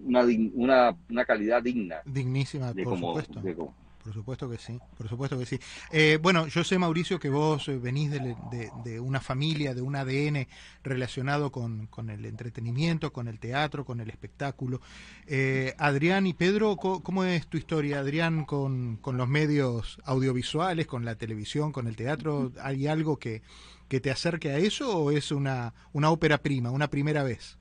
una, 0.01 0.25
una, 0.55 0.97
una, 1.11 1.25
calidad 1.25 1.63
digna. 1.63 1.97
Dignísima, 2.05 2.73
de 2.73 2.85
por 2.85 2.95
como, 2.95 3.09
supuesto. 3.09 3.41
De 3.41 3.55
como. 3.55 3.75
Por 4.09 4.15
supuesto 4.15 4.49
que 4.49 4.57
sí, 4.57 4.79
por 4.97 5.07
supuesto 5.07 5.39
que 5.39 5.45
sí. 5.45 5.59
Eh, 5.93 6.19
bueno, 6.23 6.47
yo 6.47 6.65
sé, 6.65 6.79
Mauricio, 6.79 7.19
que 7.19 7.29
vos 7.29 7.71
venís 7.83 8.11
de, 8.11 8.21
de, 8.51 8.71
de, 8.83 9.01
una 9.01 9.21
familia, 9.21 9.75
de 9.75 9.83
un 9.83 9.97
ADN 9.97 10.47
relacionado 10.83 11.53
con, 11.53 11.89
con, 11.89 12.09
el 12.09 12.25
entretenimiento, 12.25 13.13
con 13.13 13.29
el 13.29 13.39
teatro, 13.39 13.85
con 13.85 14.01
el 14.01 14.09
espectáculo. 14.09 14.81
Eh, 15.27 15.75
Adrián 15.77 16.27
y 16.27 16.33
Pedro, 16.33 16.77
¿cómo, 16.77 17.25
es 17.25 17.49
tu 17.49 17.59
historia, 17.59 17.99
Adrián, 17.99 18.47
con, 18.47 18.97
con, 18.97 19.19
los 19.19 19.29
medios 19.29 20.01
audiovisuales, 20.07 20.87
con 20.87 21.05
la 21.05 21.17
televisión, 21.17 21.71
con 21.71 21.87
el 21.87 21.95
teatro? 21.95 22.53
¿Hay 22.63 22.87
algo 22.87 23.19
que, 23.19 23.43
que 23.89 24.01
te 24.01 24.11
acerque 24.11 24.53
a 24.53 24.57
eso 24.57 24.97
o 24.97 25.11
es 25.11 25.33
una, 25.33 25.75
una 25.93 26.11
ópera 26.11 26.39
prima, 26.39 26.71
una 26.71 26.89
primera 26.89 27.25
vez? 27.25 27.59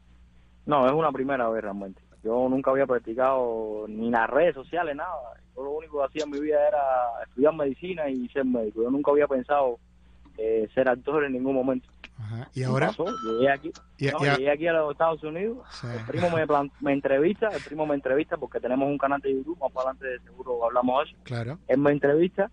No, 0.66 0.86
es 0.86 0.94
una 0.94 1.12
primera 1.12 1.50
vez 1.50 1.62
realmente. 1.62 2.07
Yo 2.24 2.48
nunca 2.50 2.72
había 2.72 2.86
practicado 2.86 3.86
ni 3.88 4.10
las 4.10 4.30
redes 4.30 4.56
sociales, 4.56 4.96
nada. 4.96 5.16
Yo 5.56 5.64
lo 5.64 5.72
único 5.72 6.00
que 6.00 6.06
hacía 6.06 6.24
en 6.24 6.32
mi 6.32 6.40
vida 6.40 6.68
era 6.68 7.24
estudiar 7.28 7.54
medicina 7.54 8.10
y 8.10 8.28
ser 8.30 8.46
médico. 8.46 8.84
Yo 8.84 8.90
nunca 8.90 9.12
había 9.12 9.28
pensado 9.28 9.80
eh, 10.38 10.68
ser 10.74 10.90
actor 10.90 11.24
en 11.24 11.34
ningún 11.34 11.56
momento. 11.56 11.88
Ajá. 12.20 12.50
¿Y 12.54 12.64
ahora? 12.64 12.88
Pasó? 12.88 13.06
Llegué 13.24 13.50
aquí. 13.50 13.72
¿Y, 13.98 14.08
no, 14.08 14.26
y 14.26 14.28
a... 14.28 14.36
llegué 14.36 14.52
aquí 14.52 14.68
a 14.68 14.74
los 14.74 14.92
Estados 14.92 15.24
Unidos. 15.24 15.60
Sí. 15.70 15.88
El 15.88 16.06
primo 16.06 16.30
me, 16.32 16.46
me, 16.82 16.94
entrevista, 16.94 17.50
el 17.50 17.62
primo 17.64 17.86
me 17.86 17.96
entrevista 17.96 18.38
porque 18.38 18.60
tenemos 18.60 18.88
un 18.88 18.98
canal 18.98 19.22
de 19.22 19.34
YouTube, 19.34 19.60
más 19.60 19.72
para 19.72 19.92
adelante 19.92 20.24
seguro 20.24 20.66
hablamos 20.66 21.06
de 21.06 21.12
eso. 21.12 21.22
Claro. 21.24 21.60
Él 21.68 21.78
me 21.78 21.92
entrevista, 21.92 22.50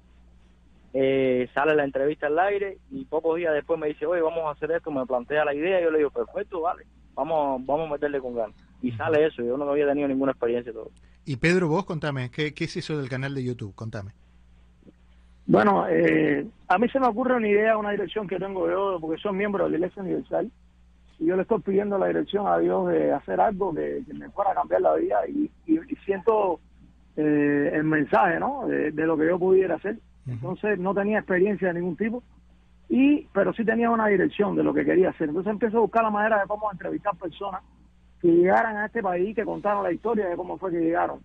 eh, 0.92 1.48
sale 1.55 1.74
la 1.74 1.85
entrevista 1.85 2.27
al 2.27 2.38
aire 2.38 2.79
y 2.90 3.07
pocos 3.07 3.37
días 3.37 3.55
después 3.55 3.81
me 3.81 3.88
dice, 3.88 4.05
oye, 4.05 4.20
vamos 4.20 4.44
a 4.44 4.50
hacer 4.50 4.70
esto, 4.70 4.90
me 4.90 5.07
plantea 5.07 5.46
la 5.46 5.55
idea. 5.55 5.81
Y 5.81 5.85
yo 5.85 5.90
le 5.90 5.98
digo, 5.98 6.11
perfecto, 6.11 6.61
vale 6.61 6.85
vamos 7.14 7.64
vamos 7.64 7.88
a 7.88 7.92
meterle 7.92 8.20
con 8.20 8.35
ganas. 8.35 8.57
Y 8.85 8.92
sale 8.92 9.27
eso, 9.27 9.42
yo 9.42 9.57
no 9.57 9.68
había 9.70 9.87
tenido 9.87 10.07
ninguna 10.09 10.33
experiencia 10.33 10.70
todo. 10.70 10.90
Y 11.25 11.37
Pedro, 11.37 11.68
vos 11.68 11.87
contame, 11.87 12.31
¿qué, 12.31 12.53
qué 12.53 12.64
es 12.64 12.77
eso 12.77 12.99
del 12.99 13.09
canal 13.09 13.35
de 13.35 13.42
YouTube? 13.42 13.75
Contame. 13.75 14.12
Bueno, 15.47 15.87
eh, 15.88 16.47
a 16.68 16.79
mí 16.79 16.88
se 16.90 17.01
me 17.01 17.07
ocurre 17.07 17.37
una 17.37 17.49
idea, 17.49 17.79
una 17.79 17.92
dirección 17.92 18.29
que 18.29 18.38
tengo 18.38 18.68
yo, 18.68 18.99
porque 19.01 19.20
soy 19.23 19.33
miembro 19.33 19.64
de 19.64 19.70
la 19.70 19.77
Iglesia 19.79 20.03
Universal, 20.03 20.51
y 21.18 21.25
yo 21.25 21.37
le 21.37 21.42
estoy 21.42 21.61
pidiendo 21.61 21.97
la 21.97 22.09
dirección 22.09 22.47
a 22.47 22.59
Dios 22.59 22.88
de 22.88 23.11
hacer 23.12 23.40
algo 23.40 23.75
que, 23.75 24.03
me 24.12 24.29
fuera 24.31 24.51
a 24.51 24.55
cambiar 24.55 24.83
la 24.83 24.94
vida 24.97 25.27
y, 25.27 25.51
siento 26.05 26.61
eh, 27.16 27.70
el 27.73 27.85
mensaje, 27.85 28.38
¿no? 28.38 28.66
De, 28.66 28.90
lo 28.92 29.16
que 29.16 29.27
yo 29.27 29.38
pudiera 29.38 29.77
hacer. 29.77 29.99
Entonces 30.27 30.79
no 30.79 30.94
tenía 30.94 31.20
experiencia 31.20 31.68
de 31.68 31.75
ningún 31.75 31.97
tipo, 31.97 32.23
y 32.90 33.27
pero 33.33 33.55
sí 33.55 33.64
tenía 33.64 33.90
una 33.90 34.09
dirección 34.09 34.57
de 34.57 34.62
lo 34.62 34.75
que 34.75 34.85
quería 34.85 35.09
hacer. 35.09 35.29
Entonces 35.29 35.53
empecé 35.53 35.77
a 35.77 35.81
buscar 35.81 36.03
la 36.05 36.11
manera 36.11 36.40
de 36.40 36.47
cómo 36.47 36.70
entrevistar 36.70 37.16
personas 37.16 37.62
que 38.24 38.32
llegaran 38.32 38.78
a 38.78 38.87
este 38.87 39.02
país, 39.02 39.37
que 39.37 39.44
contaran 39.44 39.82
la 39.82 39.92
historia 39.92 40.26
de 40.26 40.34
cómo 40.34 40.56
fue 40.56 40.70
que 40.70 40.80
llegaron. 40.80 41.20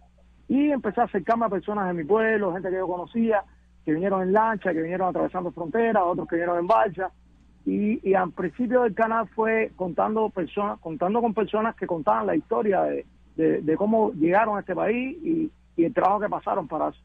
Y 0.49 0.69
empecé 0.69 0.99
a 0.99 1.05
acercarme 1.05 1.45
a 1.45 1.49
personas 1.49 1.87
de 1.87 1.93
mi 1.93 2.03
pueblo, 2.03 2.51
gente 2.51 2.69
que 2.69 2.75
yo 2.75 2.87
conocía, 2.89 3.41
que 3.85 3.93
vinieron 3.93 4.21
en 4.21 4.33
lancha, 4.33 4.73
que 4.73 4.81
vinieron 4.81 5.07
atravesando 5.07 5.49
fronteras, 5.53 6.03
otros 6.05 6.27
que 6.27 6.35
vinieron 6.35 6.59
en 6.59 6.67
balsa. 6.67 7.09
Y, 7.65 8.05
y 8.05 8.15
al 8.15 8.33
principio 8.33 8.81
del 8.81 8.93
canal 8.93 9.29
fue 9.29 9.71
contando 9.77 10.29
personas, 10.29 10.77
contando 10.81 11.21
con 11.21 11.33
personas 11.33 11.73
que 11.77 11.87
contaban 11.87 12.27
la 12.27 12.35
historia 12.35 12.81
de, 12.81 13.05
de, 13.37 13.77
cómo 13.77 14.11
llegaron 14.11 14.57
a 14.57 14.59
este 14.59 14.75
país 14.75 15.17
y, 15.23 15.49
y, 15.77 15.85
el 15.85 15.93
trabajo 15.93 16.19
que 16.19 16.27
pasaron 16.27 16.67
para 16.67 16.89
eso. 16.89 16.99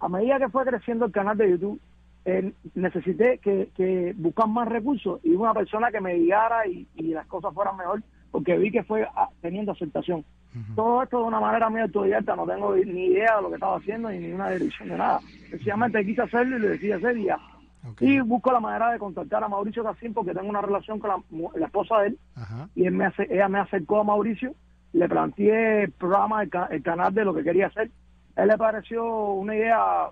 A 0.00 0.08
medida 0.08 0.40
que 0.40 0.48
fue 0.48 0.64
creciendo 0.64 1.04
el 1.04 1.12
canal 1.12 1.38
de 1.38 1.50
YouTube, 1.50 1.80
eh, 2.24 2.52
necesité 2.74 3.38
que, 3.38 3.70
que, 3.76 4.12
buscar 4.16 4.48
más 4.48 4.66
recursos 4.66 5.20
y 5.22 5.36
una 5.36 5.54
persona 5.54 5.92
que 5.92 6.00
me 6.00 6.14
guiara 6.14 6.66
y, 6.66 6.88
y 6.96 7.14
las 7.14 7.28
cosas 7.28 7.54
fueran 7.54 7.76
mejor, 7.76 8.02
porque 8.30 8.56
vi 8.58 8.70
que 8.70 8.82
fue 8.82 9.06
ah, 9.14 9.28
teniendo 9.40 9.72
aceptación. 9.72 10.24
Todo 10.74 11.02
esto 11.02 11.18
de 11.18 11.24
una 11.24 11.38
manera 11.38 11.68
muy 11.68 11.82
autodidacta, 11.82 12.34
no 12.34 12.46
tengo 12.46 12.74
ni 12.76 13.08
idea 13.08 13.36
de 13.36 13.42
lo 13.42 13.48
que 13.48 13.56
estaba 13.56 13.76
haciendo 13.76 14.08
ni 14.08 14.20
ninguna 14.20 14.48
dirección 14.48 14.88
de 14.88 14.96
nada. 14.96 15.20
Sencillamente 15.50 16.04
quise 16.06 16.22
hacerlo 16.22 16.56
y 16.56 16.60
lo 16.60 16.68
decidí 16.68 16.92
hacer 16.92 17.18
y 17.18 17.24
ya. 17.24 17.38
Y 18.00 18.20
busco 18.20 18.52
la 18.52 18.60
manera 18.60 18.90
de 18.90 18.98
contactar 18.98 19.44
a 19.44 19.48
Mauricio 19.48 19.84
Casín 19.84 20.14
porque 20.14 20.32
tengo 20.32 20.48
una 20.48 20.62
relación 20.62 20.98
con 20.98 21.10
la, 21.54 21.66
esposa 21.66 22.00
de 22.00 22.08
él 22.08 22.18
y 22.74 22.86
él 22.86 22.92
me 22.92 23.06
hace, 23.06 23.26
ella 23.30 23.48
me 23.48 23.58
acercó 23.58 24.00
a 24.00 24.04
Mauricio, 24.04 24.54
le 24.92 25.08
planteé 25.08 25.84
el 25.84 25.92
programa, 25.92 26.42
el, 26.42 26.82
canal 26.82 27.14
de 27.14 27.24
lo 27.24 27.34
que 27.34 27.44
quería 27.44 27.66
hacer. 27.66 27.90
A 28.34 28.42
él 28.42 28.48
le 28.48 28.58
pareció 28.58 29.04
una 29.32 29.54
idea 29.54 30.08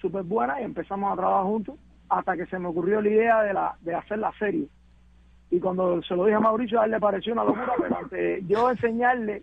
súper 0.00 0.24
buena 0.24 0.60
y 0.60 0.64
empezamos 0.64 1.12
a 1.12 1.16
trabajar 1.16 1.44
juntos 1.44 1.76
hasta 2.08 2.36
que 2.36 2.46
se 2.46 2.58
me 2.58 2.68
ocurrió 2.68 3.00
la 3.00 3.08
idea 3.08 3.42
de, 3.42 3.54
la, 3.54 3.76
de 3.80 3.94
hacer 3.94 4.18
la 4.18 4.32
serie. 4.38 4.66
Y 5.52 5.60
cuando 5.60 6.02
se 6.02 6.16
lo 6.16 6.24
dije 6.24 6.36
a 6.36 6.40
Mauricio, 6.40 6.80
a 6.80 6.86
él 6.86 6.92
le 6.92 6.98
pareció 6.98 7.34
una 7.34 7.44
locura, 7.44 7.74
pero 7.78 7.98
antes 7.98 8.48
yo 8.48 8.70
enseñarle 8.70 9.42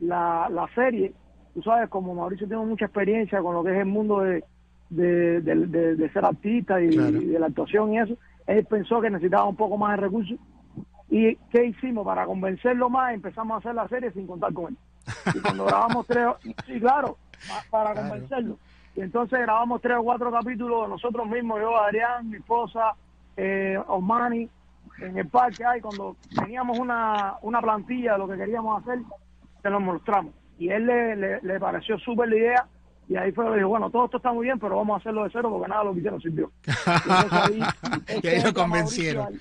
la, 0.00 0.50
la 0.50 0.68
serie, 0.74 1.14
tú 1.54 1.62
sabes, 1.62 1.88
como 1.88 2.14
Mauricio 2.14 2.46
tiene 2.46 2.62
mucha 2.62 2.84
experiencia 2.84 3.40
con 3.40 3.54
lo 3.54 3.64
que 3.64 3.72
es 3.72 3.78
el 3.78 3.86
mundo 3.86 4.20
de, 4.20 4.44
de, 4.90 6.10
ser 6.12 6.26
artista 6.26 6.78
y, 6.78 6.94
de 6.94 7.38
la 7.38 7.46
actuación 7.46 7.94
y 7.94 8.00
eso, 8.00 8.18
él 8.46 8.66
pensó 8.66 9.00
que 9.00 9.08
necesitaba 9.08 9.44
un 9.44 9.56
poco 9.56 9.78
más 9.78 9.96
de 9.96 10.02
recursos. 10.02 10.38
¿Y 11.08 11.36
qué 11.50 11.64
hicimos? 11.64 12.04
Para 12.04 12.26
convencerlo 12.26 12.90
más, 12.90 13.14
empezamos 13.14 13.54
a 13.54 13.58
hacer 13.58 13.74
la 13.74 13.88
serie 13.88 14.10
sin 14.10 14.26
contar 14.26 14.52
con 14.52 14.66
él. 14.66 14.76
Y 15.34 15.40
cuando 15.40 15.64
grabamos 15.64 16.06
tres, 16.06 16.26
sí, 16.66 16.78
claro, 16.78 17.16
para 17.70 17.94
convencerlo. 17.94 18.58
Y 18.94 19.00
entonces 19.00 19.40
grabamos 19.40 19.80
tres 19.80 19.96
o 19.96 20.02
cuatro 20.02 20.30
capítulos 20.30 20.82
de 20.82 20.88
nosotros 20.88 21.26
mismos, 21.26 21.60
yo, 21.60 21.80
Adrián, 21.80 22.28
mi 22.28 22.36
esposa, 22.36 22.92
eh, 23.38 23.78
Osmani, 23.86 24.50
en 25.00 25.18
el 25.18 25.28
parque 25.28 25.64
ahí, 25.64 25.80
cuando 25.80 26.16
teníamos 26.34 26.78
una, 26.78 27.34
una 27.42 27.60
plantilla 27.60 28.12
de 28.12 28.18
lo 28.18 28.28
que 28.28 28.36
queríamos 28.36 28.82
hacer, 28.82 29.00
se 29.62 29.70
lo 29.70 29.80
mostramos. 29.80 30.32
Y 30.58 30.70
él 30.70 30.86
le, 30.86 31.40
le, 31.42 31.60
pareció 31.60 31.98
súper 31.98 32.28
la 32.28 32.36
idea 32.36 32.66
y 33.08 33.16
ahí 33.16 33.30
fue 33.32 33.44
lo 33.44 33.54
dijo, 33.54 33.68
bueno, 33.68 33.90
todo 33.90 34.06
esto 34.06 34.16
está 34.16 34.32
muy 34.32 34.46
bien, 34.46 34.58
pero 34.58 34.76
vamos 34.76 34.94
a 34.94 34.98
hacerlo 34.98 35.24
de 35.24 35.30
cero 35.32 35.48
porque 35.50 35.68
nada 35.68 35.84
lo 35.84 35.92
que 35.92 35.98
hicieron 35.98 36.20
sirvió. 36.20 36.50
Y, 38.22 38.26
ahí, 38.26 38.42
lo 38.42 38.54
convencieron. 38.54 39.40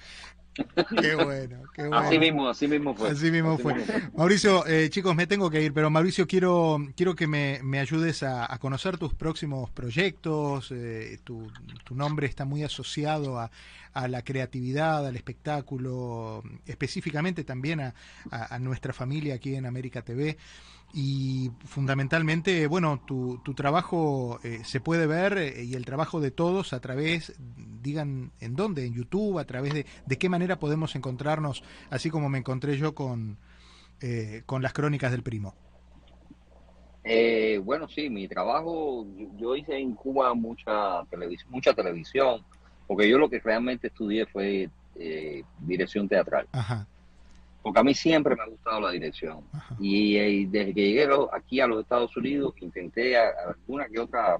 Qué 0.56 1.16
bueno, 1.16 1.64
qué 1.74 1.82
bueno. 1.82 1.98
Así 1.98 2.18
mismo, 2.18 2.48
así 2.48 2.68
mismo 2.68 2.96
fue. 2.96 3.10
Así 3.10 3.32
mismo 3.32 3.58
fue. 3.58 3.76
Mauricio, 4.16 4.66
eh, 4.68 4.90
chicos, 4.90 5.16
me 5.16 5.28
tengo 5.28 5.50
que 5.50 5.62
ir, 5.62 5.74
pero 5.74 5.90
Mauricio, 5.90 6.28
quiero, 6.28 6.78
quiero 6.96 7.16
que 7.16 7.28
me, 7.28 7.60
me 7.64 7.80
ayudes 7.80 8.24
a, 8.24 8.58
conocer 8.60 8.98
tus 8.98 9.14
próximos 9.14 9.70
proyectos. 9.72 10.72
Eh, 10.72 11.20
tu, 11.24 11.52
tu, 11.84 11.96
nombre 11.96 12.28
está 12.28 12.46
muy 12.46 12.64
asociado 12.64 13.40
a, 13.40 13.52
a, 13.96 14.08
la 14.08 14.22
creatividad, 14.24 15.08
al 15.08 15.16
espectáculo, 15.16 16.44
específicamente 16.66 17.44
también 17.44 17.80
a, 17.80 17.94
a 18.30 18.60
nuestra 18.60 18.94
familia 18.94 19.36
aquí 19.36 19.56
en 19.56 19.66
América 19.66 20.04
TV 20.04 20.38
y 20.98 21.52
fundamentalmente, 21.66 22.68
bueno, 22.68 23.02
tu, 23.06 23.40
tu 23.44 23.54
trabajo 23.54 24.40
eh, 24.44 24.62
se 24.64 24.80
puede 24.80 25.08
ver 25.08 25.38
eh, 25.38 25.66
y 25.66 25.74
el 25.76 25.84
trabajo 25.84 26.22
de 26.22 26.32
todos 26.32 26.72
a 26.72 26.80
través, 26.80 27.36
digan 27.82 28.32
en 28.40 28.56
dónde, 28.56 28.86
en 28.86 28.94
YouTube, 28.94 29.38
a 29.38 29.46
través 29.46 29.74
de, 29.74 29.86
de 30.06 30.18
qué 30.18 30.30
manera 30.30 30.58
podemos 30.58 30.96
encontrarnos, 30.96 31.64
así 31.90 32.10
como 32.10 32.30
me 32.30 32.38
encontré 32.38 32.78
yo 32.78 32.96
con, 32.96 33.38
eh, 34.00 34.44
con 34.46 34.62
las 34.62 34.72
crónicas 34.72 35.12
del 35.12 35.22
primo. 35.22 35.54
bueno, 37.64 37.90
sí, 37.90 38.10
mi 38.10 38.30
trabajo, 38.30 39.06
yo 39.38 39.54
hice 39.54 39.78
en 39.78 39.96
Cuba 39.96 40.34
mucha 40.34 41.04
mucha 41.50 41.74
televisión, 41.74 42.42
porque 42.88 43.10
yo 43.10 43.18
lo 43.18 43.30
que 43.30 43.40
realmente 43.40 43.88
estudié 43.88 44.26
fue 44.26 44.70
dirección 45.60 46.08
teatral. 46.08 46.48
Ajá 46.52 46.88
porque 47.66 47.80
a 47.80 47.84
mí 47.84 47.96
siempre 47.96 48.36
me 48.36 48.44
ha 48.44 48.46
gustado 48.46 48.80
la 48.80 48.92
dirección. 48.92 49.40
Y, 49.80 50.18
eh, 50.18 50.48
desde 50.48 50.72
que 50.72 50.82
llegué 50.82 51.08
aquí 51.34 51.60
a 51.60 51.66
los 51.66 51.82
Estados 51.82 52.16
Unidos, 52.16 52.54
intenté 52.62 53.18
alguna 53.18 53.88
que 53.88 54.00
otra 54.00 54.38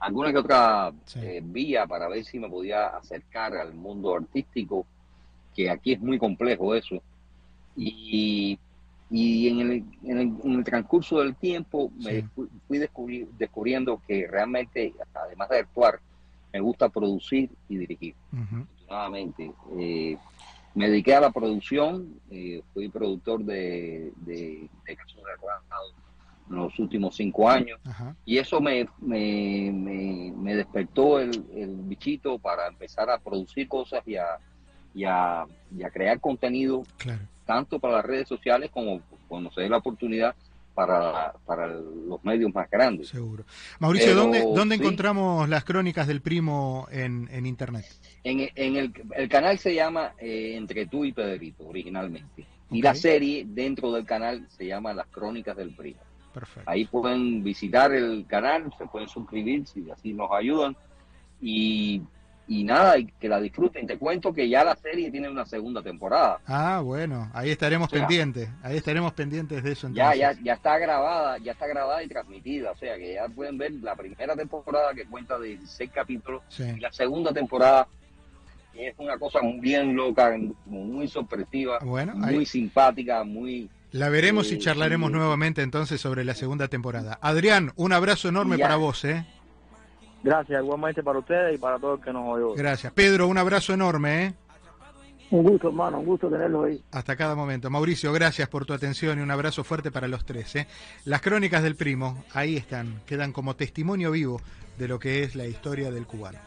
alguna 0.00 0.32
que 0.32 0.38
otra 0.38 0.92
eh, 1.14 1.40
vía 1.44 1.86
para 1.86 2.08
ver 2.08 2.24
si 2.24 2.40
me 2.40 2.48
podía 2.48 2.88
acercar 2.88 3.56
al 3.56 3.72
mundo 3.72 4.16
artístico, 4.16 4.84
que 5.54 5.70
aquí 5.70 5.92
es 5.92 6.00
muy 6.00 6.18
complejo 6.18 6.74
eso. 6.74 7.00
Y, 7.76 8.58
y 9.08 9.48
en, 9.48 9.60
el, 9.60 9.84
en, 10.02 10.40
el, 10.44 10.64
transcurso 10.64 11.20
del 11.20 11.36
tiempo 11.36 11.92
me 11.98 12.24
fui, 12.34 13.28
descubriendo 13.38 14.02
que 14.08 14.26
realmente, 14.26 14.92
además 15.14 15.50
de 15.50 15.58
actuar, 15.60 16.00
me 16.52 16.60
gusta 16.60 16.88
producir 16.88 17.50
y 17.68 17.76
dirigir. 17.76 18.14
Nuevamente, 18.88 19.52
eh, 19.78 20.16
me 20.74 20.88
dediqué 20.88 21.14
a 21.14 21.20
la 21.20 21.30
producción, 21.30 22.20
eh, 22.30 22.62
fui 22.72 22.88
productor 22.88 23.44
de, 23.44 24.12
de, 24.16 24.68
de 24.86 24.96
Casos 24.96 25.16
de 25.16 25.22
en 26.50 26.56
los 26.56 26.78
últimos 26.78 27.16
cinco 27.16 27.48
años 27.48 27.80
y 28.24 28.38
eso 28.38 28.60
me, 28.60 28.86
me, 29.00 30.32
me, 30.36 30.54
despertó 30.54 31.18
el, 31.18 31.44
el, 31.54 31.76
bichito 31.82 32.38
para 32.38 32.66
empezar 32.66 33.08
a 33.10 33.18
producir 33.18 33.68
cosas 33.68 34.02
y 34.06 34.16
a, 34.16 34.38
y 34.94 35.04
a, 35.04 35.46
crear 35.92 36.20
contenido 36.20 36.82
tanto 37.46 37.78
para 37.78 37.96
las 37.96 38.04
redes 38.04 38.28
sociales 38.28 38.70
como 38.70 39.00
cuando 39.28 39.50
se 39.52 39.62
dé 39.62 39.68
la 39.68 39.78
oportunidad 39.78 40.34
para, 40.74 41.34
para 41.46 41.66
los 41.66 42.22
medios 42.24 42.52
más 42.54 42.68
grandes. 42.70 43.08
Seguro. 43.08 43.44
Mauricio, 43.78 44.14
¿dónde, 44.14 44.40
¿dónde 44.40 44.76
encontramos 44.76 45.48
las 45.48 45.64
crónicas 45.64 46.06
del 46.06 46.20
primo 46.20 46.86
en, 46.90 47.28
en 47.32 47.46
Internet? 47.46 47.86
En, 48.24 48.48
en 48.54 48.76
el, 48.76 48.92
el, 49.16 49.28
canal 49.28 49.58
se 49.58 49.74
llama 49.74 50.14
eh, 50.18 50.54
Entre 50.56 50.86
tú 50.86 51.04
y 51.04 51.12
Pedrito, 51.12 51.66
originalmente. 51.66 52.46
Y 52.70 52.80
la 52.80 52.94
serie 52.94 53.44
dentro 53.46 53.92
del 53.92 54.06
canal 54.06 54.46
se 54.48 54.66
llama 54.66 54.94
Las 54.94 55.06
Crónicas 55.08 55.56
del 55.56 55.74
Primo. 55.74 56.00
Perfecto. 56.32 56.70
Ahí 56.70 56.86
pueden 56.86 57.44
visitar 57.44 57.92
el 57.92 58.24
canal, 58.26 58.72
se 58.78 58.86
pueden 58.86 59.08
suscribir 59.08 59.66
si 59.66 59.90
así 59.90 60.14
nos 60.14 60.30
ayudan. 60.32 60.74
Y 61.40 62.00
y 62.48 62.64
nada, 62.64 62.98
y 62.98 63.06
que 63.06 63.28
la 63.28 63.40
disfruten. 63.40 63.86
Te 63.86 63.98
cuento 63.98 64.32
que 64.32 64.48
ya 64.48 64.64
la 64.64 64.76
serie 64.76 65.10
tiene 65.10 65.28
una 65.28 65.46
segunda 65.46 65.82
temporada. 65.82 66.40
Ah, 66.46 66.80
bueno, 66.84 67.30
ahí 67.32 67.50
estaremos 67.50 67.88
pendientes, 67.88 68.48
ahí 68.62 68.76
estaremos 68.76 69.12
pendientes 69.12 69.62
de 69.62 69.72
eso. 69.72 69.88
Ya, 69.92 70.14
ya, 70.14 70.32
ya 70.42 70.54
está 70.54 70.78
grabada, 70.78 71.38
ya 71.38 71.52
está 71.52 71.66
grabada 71.66 72.02
y 72.02 72.08
transmitida, 72.08 72.72
o 72.72 72.76
sea 72.76 72.96
que 72.96 73.14
ya 73.14 73.28
pueden 73.28 73.58
ver 73.58 73.72
la 73.72 73.94
primera 73.94 74.34
temporada 74.34 74.92
que 74.94 75.04
cuenta 75.06 75.38
de 75.38 75.58
seis 75.64 75.90
capítulos 75.92 76.42
y 76.58 76.80
la 76.80 76.92
segunda 76.92 77.32
temporada 77.32 77.86
es 78.74 78.94
una 78.98 79.18
cosa 79.18 79.40
bien 79.60 79.94
loca, 79.94 80.34
muy 80.66 81.08
sorpresiva, 81.08 81.78
muy 81.80 82.46
simpática, 82.46 83.24
muy... 83.24 83.68
La 83.90 84.08
veremos 84.08 84.50
y 84.50 84.54
eh, 84.54 84.58
charlaremos 84.58 85.10
nuevamente 85.10 85.60
entonces 85.60 86.00
sobre 86.00 86.24
la 86.24 86.34
segunda 86.34 86.68
temporada. 86.68 87.18
Adrián, 87.20 87.72
un 87.76 87.92
abrazo 87.92 88.28
enorme 88.28 88.56
para 88.58 88.76
vos, 88.76 89.04
¿eh? 89.04 89.26
Gracias, 90.22 90.62
igualmente 90.62 91.02
para 91.02 91.18
ustedes 91.18 91.54
y 91.54 91.58
para 91.58 91.78
todos 91.78 91.98
los 91.98 92.04
que 92.04 92.12
nos 92.12 92.28
oyó. 92.28 92.54
Gracias. 92.54 92.92
Pedro, 92.92 93.26
un 93.26 93.38
abrazo 93.38 93.74
enorme. 93.74 94.26
¿eh? 94.26 94.34
Un 95.30 95.44
gusto, 95.44 95.68
hermano, 95.68 96.00
un 96.00 96.06
gusto 96.06 96.28
tenerlo 96.28 96.64
ahí. 96.64 96.82
Hasta 96.92 97.16
cada 97.16 97.34
momento. 97.34 97.70
Mauricio, 97.70 98.12
gracias 98.12 98.48
por 98.48 98.66
tu 98.66 98.74
atención 98.74 99.18
y 99.18 99.22
un 99.22 99.30
abrazo 99.30 99.64
fuerte 99.64 99.90
para 99.90 100.06
los 100.06 100.24
tres. 100.24 100.54
¿eh? 100.56 100.66
Las 101.06 101.22
crónicas 101.22 101.62
del 101.62 101.74
primo, 101.74 102.22
ahí 102.34 102.56
están, 102.56 103.00
quedan 103.06 103.32
como 103.32 103.56
testimonio 103.56 104.10
vivo 104.10 104.40
de 104.78 104.88
lo 104.88 104.98
que 104.98 105.22
es 105.22 105.34
la 105.34 105.46
historia 105.46 105.90
del 105.90 106.06
cubano. 106.06 106.38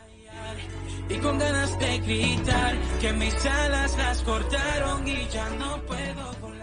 Y 1.10 1.16
con 1.16 1.40
ganas 1.40 1.78
de 1.80 1.98
gritar 2.00 2.76
que 3.02 3.14
mis 3.14 3.46
alas 3.46 3.98
las 3.98 4.22
cortaron 4.22 5.08
y 5.08 5.28
ya 5.30 5.50
no 5.58 5.82
puedo 5.82 6.55